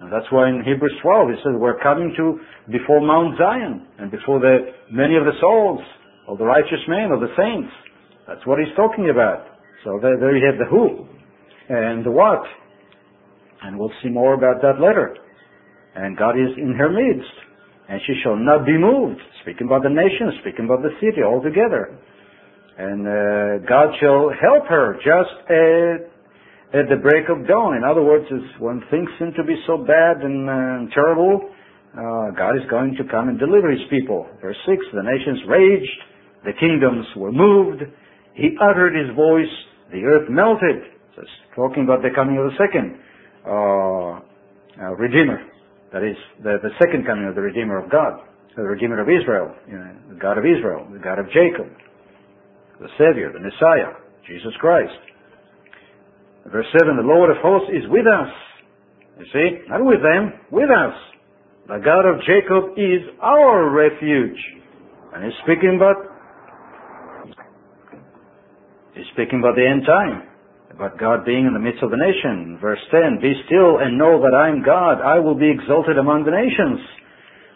[0.00, 4.10] And that's why in Hebrews 12 he says we're coming to before Mount Zion and
[4.10, 5.80] before the many of the souls
[6.28, 7.72] of the righteous men, of the saints.
[8.26, 9.44] That's what he's talking about.
[9.84, 11.06] So there, there you have the who
[11.68, 12.42] and the what.
[13.62, 15.16] And we'll see more about that later.
[15.94, 17.32] And God is in her midst.
[17.88, 19.20] And she shall not be moved.
[19.42, 21.92] Speaking about the nation, speaking about the city altogether.
[22.76, 26.14] And uh, God shall help her just as
[26.74, 27.76] at the break of dawn.
[27.76, 28.26] In other words,
[28.58, 31.52] when things seem to be so bad and uh, terrible,
[31.92, 34.26] uh, God is going to come and deliver his people.
[34.42, 36.00] Verse 6, the nations raged
[36.44, 37.82] the kingdoms were moved.
[38.34, 39.50] He uttered his voice,
[39.90, 40.90] the earth melted.
[41.16, 42.98] It's talking about the coming of the second
[43.46, 44.18] uh,
[44.82, 45.38] uh, Redeemer.
[45.92, 48.18] That is, the, the second coming of the Redeemer of God,
[48.56, 51.70] the Redeemer of Israel, you know, the God of Israel, the God of Jacob,
[52.80, 53.94] the Savior, the Messiah,
[54.26, 54.98] Jesus Christ.
[56.50, 58.30] Verse 7, the Lord of hosts is with us.
[59.18, 60.94] You see, not with them, with us.
[61.68, 64.36] The God of Jacob is our refuge.
[65.14, 66.13] And he's speaking about,
[68.94, 70.30] he's speaking about the end time.
[70.74, 72.58] About God being in the midst of the nation.
[72.58, 74.98] Verse 10, Be still and know that I am God.
[74.98, 76.82] I will be exalted among the nations.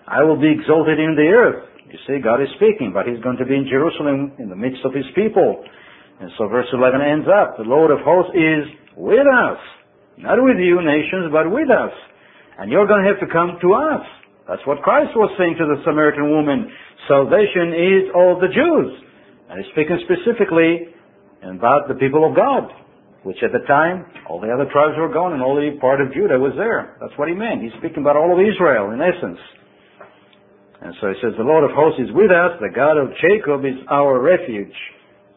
[0.07, 1.66] I will be exalted in the earth.
[1.90, 4.85] You see, God is speaking, but He's going to be in Jerusalem in the midst
[4.85, 5.64] of His people.
[6.20, 9.59] And so verse 11 ends up, the Lord of hosts is with us.
[10.18, 11.94] Not with you, nations, but with us.
[12.59, 14.03] And you're going to have to come to us.
[14.51, 16.66] That's what Christ was saying to the Samaritan woman.
[17.07, 18.90] Salvation is of the Jews.
[19.46, 20.90] And he's speaking specifically
[21.42, 22.70] about the people of God,
[23.22, 26.38] which at the time, all the other tribes were gone and only part of Judah
[26.38, 26.96] was there.
[27.01, 27.62] That's what he meant.
[27.62, 29.38] He's speaking about all of Israel in essence.
[30.81, 33.66] And so he says, the Lord of hosts is with us, the God of Jacob
[33.66, 34.74] is our refuge.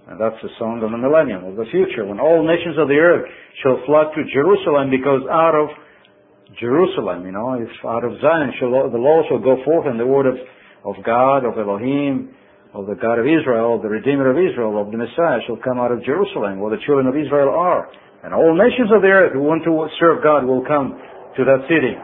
[0.05, 2.97] And that's the song of the millennium, of the future, when all nations of the
[2.97, 3.25] earth
[3.61, 5.69] shall flock to Jerusalem because out of
[6.59, 10.05] Jerusalem, you know, if out of Zion shall, the law shall go forth and the
[10.05, 10.37] word of,
[10.85, 12.33] of God, of Elohim,
[12.73, 15.91] of the God of Israel, the Redeemer of Israel, of the Messiah shall come out
[15.91, 17.91] of Jerusalem, where the children of Israel are.
[18.23, 20.95] And all nations of the earth who want to serve God will come
[21.35, 21.97] to that city.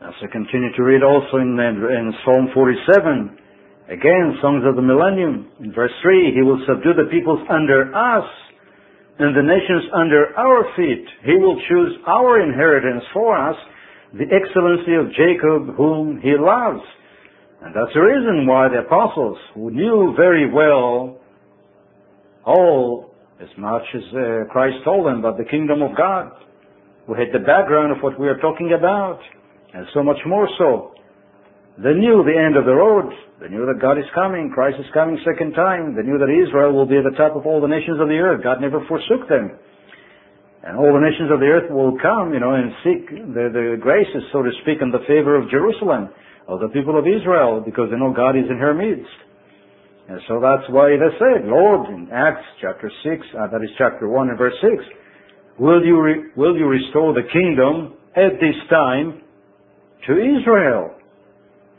[0.00, 3.40] As I continue to read also in, in Psalm 47,
[3.90, 5.50] Again, songs of the millennium.
[5.58, 8.28] In verse 3, He will subdue the peoples under us
[9.18, 11.04] and the nations under our feet.
[11.26, 13.56] He will choose our inheritance for us,
[14.14, 16.86] the excellency of Jacob whom He loves.
[17.62, 21.18] And that's the reason why the apostles, who knew very well
[22.44, 26.32] all as much as uh, Christ told them about the kingdom of God,
[27.06, 29.20] who had the background of what we are talking about,
[29.72, 30.92] and so much more so,
[31.80, 33.08] they knew the end of the road.
[33.40, 34.52] They knew that God is coming.
[34.52, 35.96] Christ is coming second time.
[35.96, 38.20] They knew that Israel will be at the top of all the nations of the
[38.20, 38.44] earth.
[38.44, 39.56] God never forsook them.
[40.60, 43.80] And all the nations of the earth will come, you know, and seek the, the
[43.80, 46.12] graces, so to speak, in the favor of Jerusalem,
[46.50, 49.14] of the people of Israel, because they know God is in her midst.
[50.10, 53.06] And so that's why they said, Lord, in Acts chapter 6,
[53.38, 54.82] uh, that is chapter 1 and verse 6,
[55.62, 59.22] will you, re- will you restore the kingdom at this time
[60.10, 60.98] to Israel?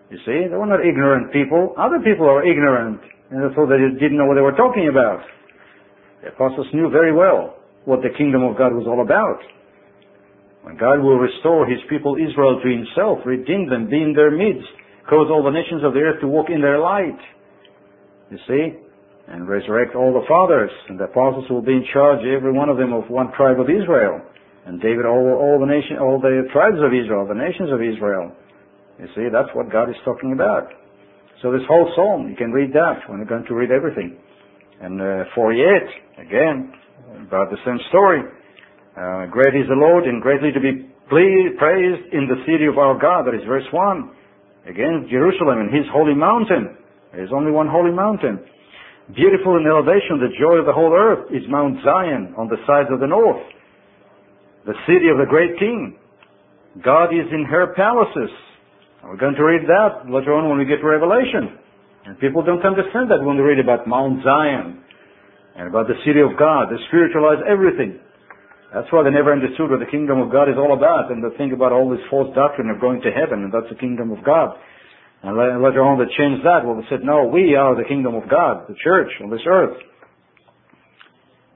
[0.07, 1.75] You see, they were not ignorant people.
[1.75, 5.19] Other people are ignorant, and so they didn't know what they were talking about.
[6.23, 9.43] The apostles knew very well what the kingdom of God was all about.
[10.63, 14.69] When God will restore his people Israel to himself, redeem them, be in their midst,
[15.09, 17.17] cause all the nations of the earth to walk in their light.
[18.29, 18.77] You see?
[19.27, 22.77] And resurrect all the fathers, and the apostles will be in charge, every one of
[22.77, 24.21] them of one tribe of Israel.
[24.65, 28.29] And David, all, all the nation, all the tribes of Israel, the nations of Israel.
[28.99, 30.69] You see, that's what God is talking about.
[31.41, 34.17] So this whole psalm, you can read that when you're going to read everything.
[34.81, 36.73] And uh, 48, again,
[37.25, 38.21] about the same story.
[38.91, 42.99] Uh, great is the Lord and greatly to be praised in the city of our
[42.99, 43.23] God.
[43.23, 44.67] That is verse 1.
[44.67, 46.75] Again, Jerusalem and his holy mountain.
[47.11, 48.39] There is only one holy mountain.
[49.15, 52.87] Beautiful in elevation, the joy of the whole earth is Mount Zion on the sides
[52.91, 53.43] of the north.
[54.67, 55.97] The city of the great king.
[56.83, 58.31] God is in her palaces.
[59.03, 61.57] We're going to read that later on when we get to Revelation.
[62.05, 64.83] And people don't understand that when they read about Mount Zion
[65.57, 66.69] and about the city of God.
[66.69, 67.99] They spiritualize everything.
[68.73, 71.35] That's why they never understood what the kingdom of God is all about, and they
[71.35, 74.23] think about all this false doctrine of going to heaven, and that's the kingdom of
[74.23, 74.55] God.
[75.23, 76.63] And later on they changed that.
[76.65, 79.77] Well, they said, no, we are the kingdom of God, the church on this earth.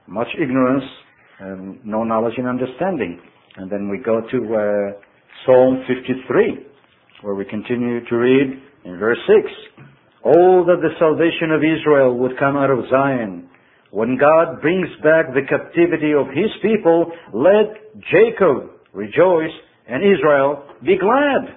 [0.08, 0.84] Much ignorance
[1.40, 3.20] and no knowledge and understanding.
[3.58, 5.00] And then we go to uh,
[5.46, 6.68] Psalm 53
[7.22, 9.86] where we continue to read in verse 6.
[10.26, 13.50] Oh, that the salvation of Israel would come out of Zion.
[13.96, 19.56] When God brings back the captivity of his people, let Jacob rejoice
[19.88, 21.56] and Israel be glad.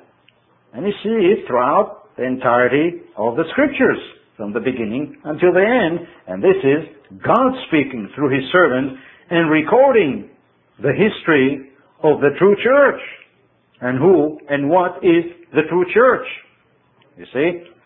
[0.73, 3.99] And you see it throughout the entirety of the scriptures,
[4.37, 6.07] from the beginning until the end.
[6.29, 8.97] And this is God speaking through his servant
[9.31, 10.31] and recording
[10.81, 11.73] the history
[12.05, 13.01] of the true church
[13.81, 16.27] and who and what is the true church.
[17.17, 17.78] You see?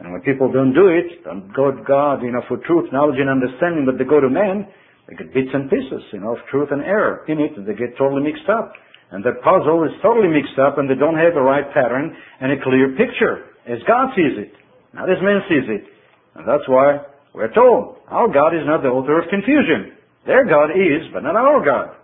[0.00, 3.18] And when people don't do it, don't go to God, you know, for truth, knowledge,
[3.18, 4.66] and understanding, but they go to men,
[5.06, 7.74] they get bits and pieces, you know, of truth and error in it, and they
[7.78, 8.74] get totally mixed up.
[9.14, 12.50] And the puzzle is totally mixed up, and they don't have the right pattern and
[12.50, 14.50] a clear picture, as God sees it,
[14.92, 15.86] not as man sees it.
[16.34, 16.98] And that's why
[17.30, 19.94] we're told our God is not the author of confusion.
[20.26, 21.94] Their God is, but not our God.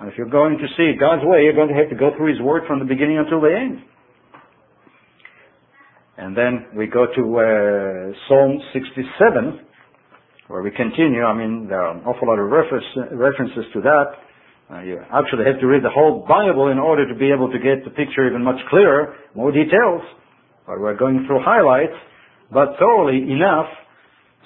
[0.00, 2.32] And if you're going to see God's way, you're going to have to go through
[2.32, 3.84] His Word from the beginning until the end.
[6.20, 9.64] And then we go to uh, Psalm 67,
[10.48, 11.24] where we continue.
[11.24, 14.06] I mean, there are an awful lot of reference, references to that.
[14.68, 17.58] Uh, you actually have to read the whole Bible in order to be able to
[17.58, 20.04] get the picture even much clearer, more details.
[20.66, 21.96] But we're going through highlights,
[22.52, 23.72] but thoroughly enough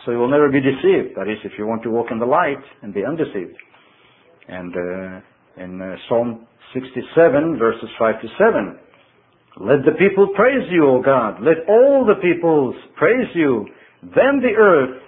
[0.05, 1.17] so you will never be deceived.
[1.17, 3.57] That is, if you want to walk in the light and be undeceived.
[4.49, 8.79] And uh, in uh, Psalm 67, verses 5 to 7,
[9.61, 11.39] let the people praise you, O God.
[11.41, 13.67] Let all the peoples praise you.
[14.03, 15.01] Then the earth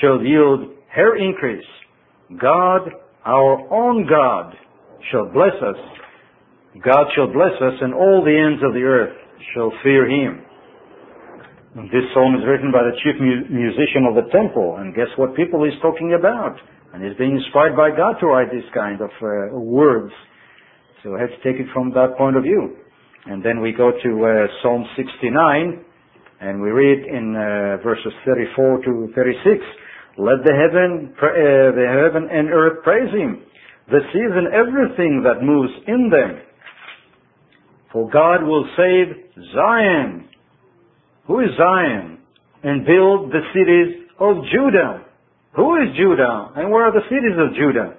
[0.00, 1.66] shall yield her increase.
[2.40, 2.88] God,
[3.26, 4.54] our own God,
[5.12, 5.76] shall bless us.
[6.82, 9.16] God shall bless us, and all the ends of the earth
[9.54, 10.40] shall fear him.
[11.92, 15.36] This psalm is written by the chief mu- musician of the temple, and guess what
[15.36, 16.56] people he's talking about?
[16.94, 20.12] And he's being inspired by God to write this kind of uh, words.
[21.02, 22.78] So I have to take it from that point of view.
[23.26, 25.84] And then we go to uh, Psalm 69,
[26.40, 29.64] and we read in uh, verses 34 to 36,
[30.18, 33.42] Let the heaven, uh, the heaven and earth praise Him,
[33.88, 36.42] the seas and everything that moves in them.
[37.92, 40.28] For God will save Zion
[41.26, 42.18] who is Zion?
[42.62, 45.04] And build the cities of Judah.
[45.56, 46.52] Who is Judah?
[46.56, 47.96] And where are the cities of Judah?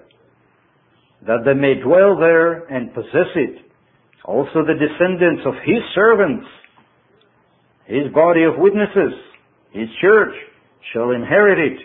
[1.28, 3.65] That they may dwell there and possess it.
[4.26, 6.46] Also the descendants of his servants,
[7.86, 9.14] his body of witnesses,
[9.72, 10.34] his church
[10.94, 11.80] shall inherit it,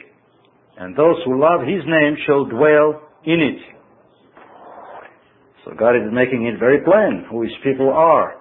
[0.78, 3.60] and those who love his name shall dwell in it.
[5.64, 8.40] So God is making it very plain who his people are,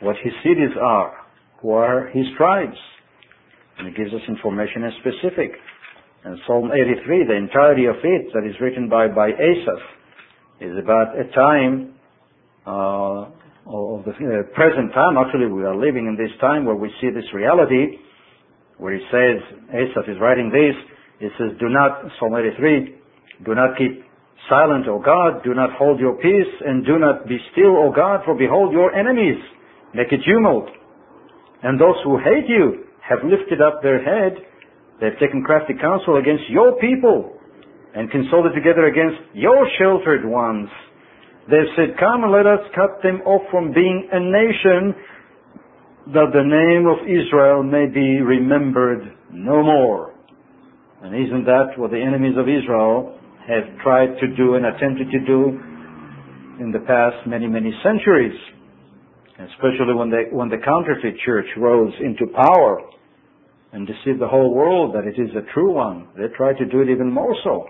[0.00, 1.24] what his cities are
[1.64, 2.76] who are his tribes.
[3.78, 5.56] And it gives us information and specific.
[6.24, 9.82] And Psalm 83, the entirety of it that is written by, by Asaph,
[10.60, 11.93] is about a time
[12.66, 15.16] of the uh, present time.
[15.16, 17.98] Actually, we are living in this time where we see this reality,
[18.78, 19.40] where he says,
[19.70, 20.76] Asaph is writing this,
[21.20, 22.94] it says, do not, Psalm 83,
[23.44, 24.04] do not keep
[24.48, 28.20] silent, O God, do not hold your peace, and do not be still, O God,
[28.24, 29.40] for behold your enemies
[29.94, 30.68] make a tumult.
[31.62, 34.36] And those who hate you have lifted up their head.
[35.00, 37.32] They've taken crafty counsel against your people
[37.94, 40.68] and consulted together against your sheltered ones.
[41.50, 44.94] They've said, come let us cut them off from being a nation
[46.12, 50.14] that the name of Israel may be remembered no more.
[51.02, 55.20] And isn't that what the enemies of Israel have tried to do and attempted to
[55.26, 55.60] do
[56.60, 58.36] in the past many, many centuries?
[59.38, 62.80] especially when, they, when the counterfeit church rose into power
[63.72, 66.06] and deceived the whole world that it is a true one.
[66.16, 67.66] They tried to do it even more so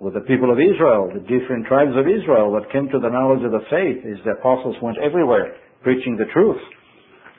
[0.00, 3.44] with the people of Israel, the different tribes of Israel that came to the knowledge
[3.44, 6.60] of the faith as the apostles went everywhere preaching the truth.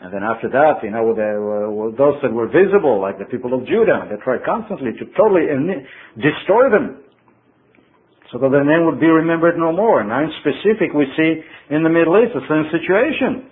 [0.01, 3.53] And then after that, you know, there were those that were visible, like the people
[3.55, 5.47] of Judah, they tried constantly to totally
[6.19, 7.05] destroy them
[8.31, 10.03] so that their name would be remembered no more.
[10.03, 11.41] Now in specific, we see
[11.71, 13.47] in the Middle East the same situation,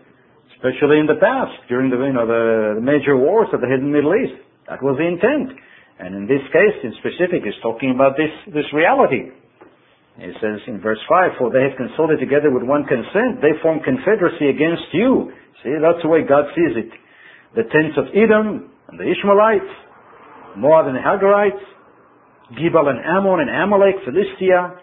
[0.58, 4.36] especially in the past, during the, you know, the, major wars of the Middle East.
[4.68, 5.58] That was the intent.
[6.00, 9.30] And in this case, in specific, he's talking about this, this reality.
[10.18, 13.82] He says in verse 5, For they have consulted together with one consent, they form
[13.82, 15.34] confederacy against you.
[15.64, 16.92] See, that's the way God sees it.
[17.56, 19.74] The tents of Edom and the Ishmaelites,
[20.58, 21.62] Moab and the Hagarites,
[22.54, 24.78] Gebal and Ammon and Amalek, Philistia,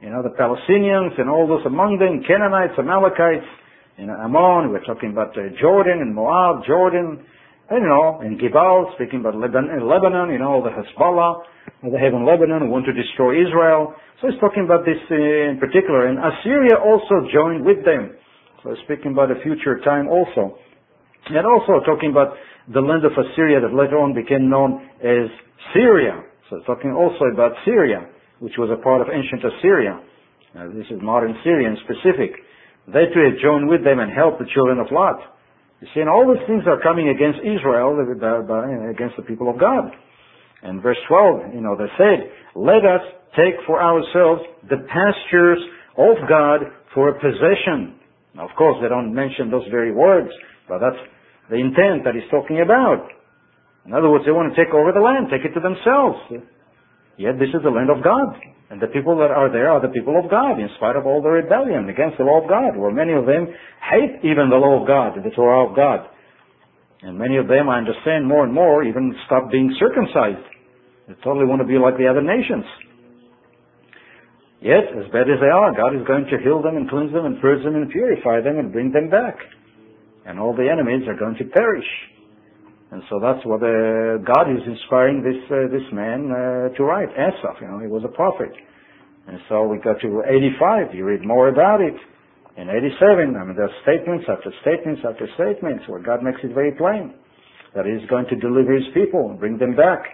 [0.00, 3.46] you know, the Palestinians and all those among them, Canaanites, Amalekites,
[3.98, 7.22] you know, Ammon, we're talking about uh, Jordan and Moab, Jordan,
[7.80, 11.42] you know, in Gebal, speaking about Lebanon, you know, the Hezbollah,
[11.82, 13.94] they have in Lebanon want to destroy Israel.
[14.20, 16.06] So he's talking about this in particular.
[16.06, 18.14] And Assyria also joined with them.
[18.62, 20.58] So speaking about a future time also.
[21.26, 22.34] And also talking about
[22.70, 25.26] the land of Assyria that later on became known as
[25.74, 26.22] Syria.
[26.50, 28.06] So talking also about Syria,
[28.38, 29.98] which was a part of ancient Assyria.
[30.54, 32.38] Uh, this is modern Syria in specific.
[32.86, 35.18] They too had joined with them and helped the children of Lot.
[35.82, 39.90] You see, and all these things are coming against Israel, against the people of God.
[40.62, 43.02] And verse 12, you know, they said, let us
[43.34, 45.58] take for ourselves the pastures
[45.98, 47.98] of God for a possession.
[48.38, 50.30] Now, of course, they don't mention those very words,
[50.68, 51.02] but that's
[51.50, 53.10] the intent that he's talking about.
[53.84, 56.46] In other words, they want to take over the land, take it to themselves.
[57.16, 58.36] Yet this is the land of God.
[58.72, 61.20] And the people that are there are the people of God, in spite of all
[61.20, 63.44] the rebellion against the law of God, where many of them
[63.84, 66.08] hate even the law of God, the Torah of God.
[67.02, 70.46] And many of them, I understand more and more, even stop being circumcised.
[71.06, 72.64] They totally want to be like the other nations.
[74.62, 77.26] Yet, as bad as they are, God is going to heal them and cleanse them
[77.26, 79.36] and purge them and purify them and bring them back.
[80.24, 81.90] And all the enemies are going to perish.
[82.92, 87.08] And so that's what uh, God is inspiring this uh, this man uh, to write.
[87.16, 88.52] Asaph, you know, he was a prophet.
[89.26, 90.94] And so we got to 85.
[90.94, 91.96] You read more about it.
[92.60, 96.72] In 87, I mean, there's statements after statements after statements where God makes it very
[96.72, 97.16] plain
[97.74, 100.04] that He's going to deliver His people and bring them back.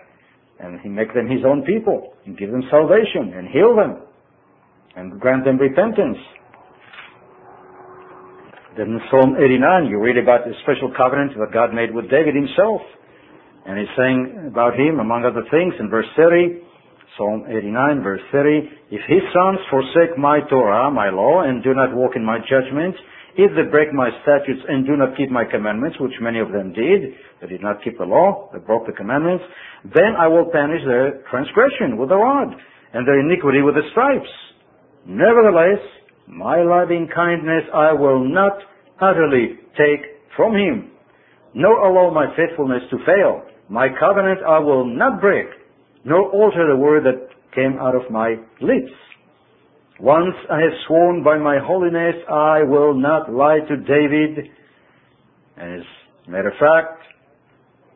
[0.61, 4.07] And He make them His own people and give them salvation and heal them
[4.95, 6.19] and grant them repentance.
[8.79, 12.39] Then in Psalm 89, you read about the special covenant that God made with David
[12.39, 12.79] himself.
[13.67, 16.63] And he's saying about him, among other things, in verse 30,
[17.19, 17.75] Psalm 89,
[18.07, 22.23] verse 30, If his sons forsake my Torah, my law, and do not walk in
[22.23, 22.95] my judgments,
[23.35, 26.71] if they break my statutes and do not keep my commandments, which many of them
[26.71, 29.43] did, they did not keep the law, they broke the commandments,
[29.91, 32.55] then I will punish their transgression with the rod,
[32.95, 34.31] and their iniquity with the stripes.
[35.03, 35.83] Nevertheless,
[36.29, 38.59] my loving kindness I will not
[39.01, 40.05] utterly take
[40.37, 40.91] from him,
[41.55, 43.43] nor allow my faithfulness to fail.
[43.69, 45.47] My covenant I will not break,
[46.05, 48.93] nor alter the word that came out of my lips.
[50.01, 54.51] Once I have sworn by my holiness, I will not lie to David.
[55.57, 55.81] As
[56.27, 56.98] a matter of fact,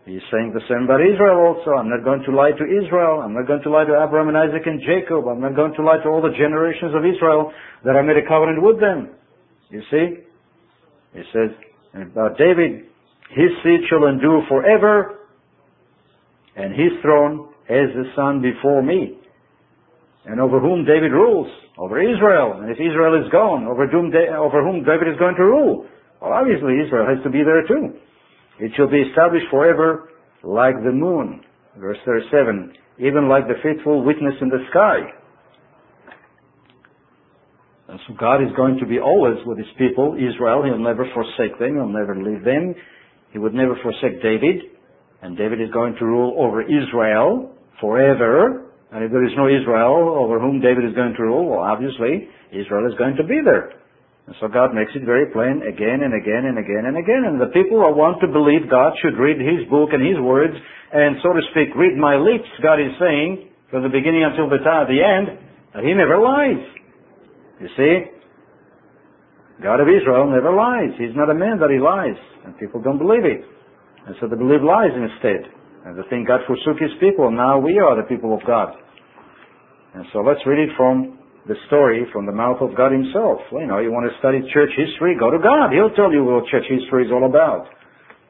[0.05, 1.79] He's saying the same about Israel also.
[1.79, 3.23] I'm not going to lie to Israel.
[3.23, 5.31] I'm not going to lie to Abraham and Isaac and Jacob.
[5.31, 7.55] I'm not going to lie to all the generations of Israel
[7.87, 9.15] that I made a covenant with them.
[9.71, 10.27] You see?
[11.15, 11.55] He says
[11.95, 12.91] about David,
[13.31, 15.23] his seed shall endure forever,
[16.57, 19.19] and his throne as the sun before me.
[20.27, 21.47] And over whom David rules?
[21.79, 22.61] Over Israel.
[22.61, 25.87] And if Israel is gone, over whom, over whom David is going to rule?
[26.21, 27.99] Well, obviously Israel has to be there too.
[28.63, 31.43] It shall be established forever like the moon.
[31.77, 32.73] Verse 37.
[32.99, 35.03] Even like the faithful witness in the sky.
[37.89, 40.63] And so God is going to be always with his people, Israel.
[40.63, 41.75] He'll never forsake them.
[41.75, 42.77] He'll never leave them.
[43.33, 44.63] He would never forsake David.
[45.23, 47.51] And David is going to rule over Israel
[47.81, 48.71] forever.
[48.93, 52.29] And if there is no Israel over whom David is going to rule, well, obviously,
[52.53, 53.82] Israel is going to be there.
[54.27, 57.27] And so God makes it very plain again and again and again and again.
[57.27, 60.55] And the people who want to believe God should read His book and His words
[60.93, 64.61] and, so to speak, read my lips, God is saying, from the beginning until the,
[64.61, 65.41] time, the end,
[65.73, 66.61] that He never lies.
[67.65, 67.95] You see?
[69.65, 70.93] God of Israel never lies.
[71.01, 72.19] He's not a man that He lies.
[72.45, 73.41] And people don't believe it.
[74.05, 75.49] And so they believe lies instead.
[75.89, 77.33] And they think God forsook His people.
[77.33, 78.77] Now we are the people of God.
[79.95, 83.43] And so let's read it from the story from the mouth of God himself.
[83.51, 85.75] You know, you want to study church history, go to God.
[85.75, 87.67] He'll tell you what church history is all about.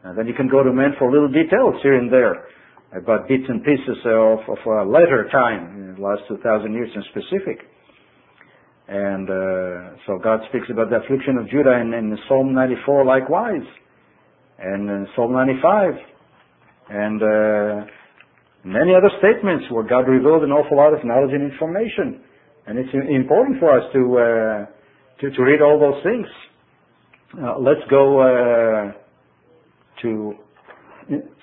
[0.04, 2.48] And then you can go to men for little details here and there
[2.92, 7.64] about bits and pieces of, of a later time, the last 2,000 years in specific.
[8.88, 13.64] And uh, so God speaks about the affliction of Judah in, in Psalm 94 likewise,
[14.58, 15.94] and in Psalm 95,
[16.90, 17.86] and uh,
[18.64, 22.20] many other statements where God revealed an awful lot of knowledge and information.
[22.66, 26.26] And it's important for us to, uh, read all those things.
[27.34, 28.92] Uh, let's go uh,
[30.02, 30.34] to,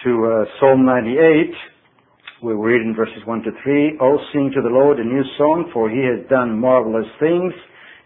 [0.04, 1.52] to Psalm 98.
[2.42, 4.00] We read in verses 1 to 3.
[4.00, 7.52] Oh, sing to the Lord a new song, for he has done marvelous things.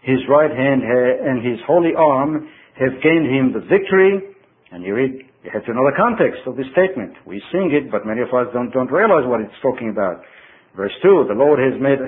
[0.02, 4.34] His right hand and his holy arm have gained him the victory.
[4.74, 7.14] And you read, you have to know the context of this statement.
[7.22, 10.26] We sing it, but many of us don't, don't realize what it's talking about.
[10.74, 12.02] Verse 2, the Lord has made,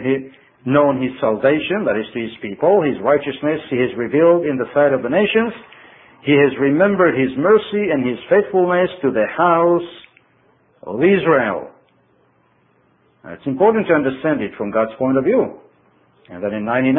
[0.66, 4.66] known his salvation, that is to his people, his righteousness he has revealed in the
[4.74, 5.54] sight of the nations.
[6.26, 9.90] He has remembered his mercy and his faithfulness to the house
[10.82, 11.70] of Israel.
[13.30, 15.58] It's important to understand it from God's point of view.
[16.28, 16.98] And then in 99,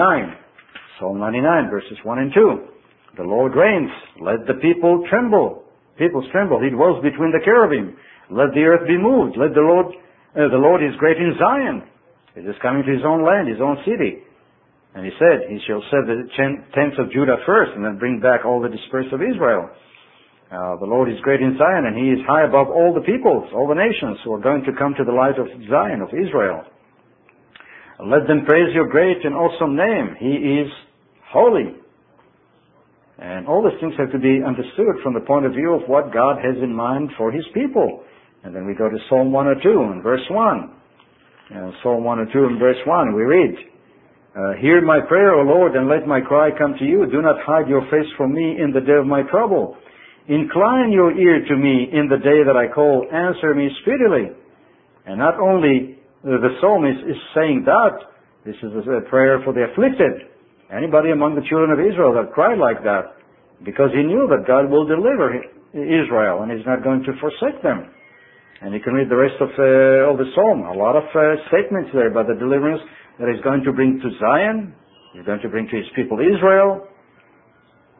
[1.00, 3.92] Psalm 99 verses 1 and 2, the Lord reigns,
[4.22, 5.64] let the people tremble.
[5.98, 6.62] People tremble.
[6.62, 7.98] He dwells between the cherubim.
[8.30, 9.36] Let the earth be moved.
[9.36, 9.88] Let the Lord,
[10.36, 11.84] uh, the Lord is great in Zion.
[12.38, 14.22] He is coming to his own land, his own city.
[14.94, 18.46] And he said, he shall set the tents of Judah first and then bring back
[18.46, 19.70] all the dispersed of Israel.
[20.54, 23.50] Uh, the Lord is great in Zion and he is high above all the peoples,
[23.54, 26.62] all the nations who are going to come to the light of Zion, of Israel.
[28.06, 30.16] Let them praise your great and awesome name.
[30.22, 30.70] He is
[31.34, 31.74] holy.
[33.18, 36.14] And all these things have to be understood from the point of view of what
[36.14, 38.06] God has in mind for his people.
[38.44, 40.77] And then we go to Psalm 102 and verse 1.
[41.48, 43.56] Uh, Psalm 102 and verse 1, we read,
[44.36, 47.08] uh, Hear my prayer, O Lord, and let my cry come to you.
[47.08, 49.78] Do not hide your face from me in the day of my trouble.
[50.28, 53.08] Incline your ear to me in the day that I call.
[53.08, 54.36] Answer me speedily.
[55.08, 57.96] And not only the psalmist is saying that,
[58.44, 60.28] this is a prayer for the afflicted.
[60.68, 63.16] Anybody among the children of Israel that cried like that,
[63.64, 65.32] because he knew that God will deliver
[65.72, 67.88] Israel and he's not going to forsake them.
[68.62, 70.66] And you can read the rest of, uh, of the psalm.
[70.66, 72.82] A lot of uh, statements there about the deliverance
[73.20, 74.74] that he's going to bring to Zion.
[75.14, 76.90] He's going to bring to his people Israel.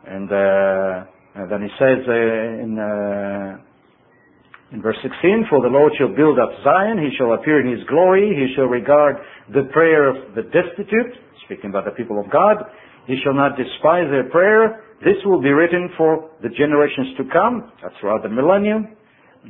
[0.06, 1.06] And, uh,
[1.38, 6.42] and then he says uh, in, uh, in verse 16, For the Lord shall build
[6.42, 9.22] up Zion, he shall appear in his glory, he shall regard
[9.54, 12.66] the prayer of the destitute, speaking about the people of God,
[13.06, 14.82] he shall not despise their prayer.
[15.06, 18.98] This will be written for the generations to come, that's throughout the millennium,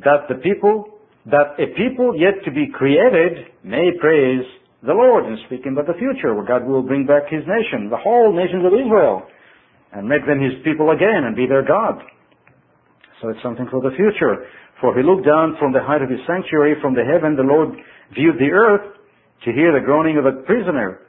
[0.04, 0.97] that the people
[1.28, 4.48] that a people yet to be created may praise
[4.84, 8.00] the Lord and speaking about the future where God will bring back his nation, the
[8.00, 9.28] whole nations of Israel,
[9.92, 12.00] and make them his people again and be their God.
[13.20, 14.48] So it's something for the future.
[14.80, 17.76] For he looked down from the height of his sanctuary, from the heaven, the Lord
[18.14, 18.96] viewed the earth
[19.44, 21.02] to hear the groaning of a prisoner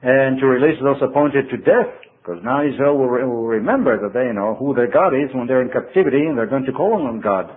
[0.00, 1.92] and to release those appointed to death.
[2.22, 5.62] Because now Israel will, will remember that they know who their God is when they're
[5.62, 7.50] in captivity and they're going to call on God.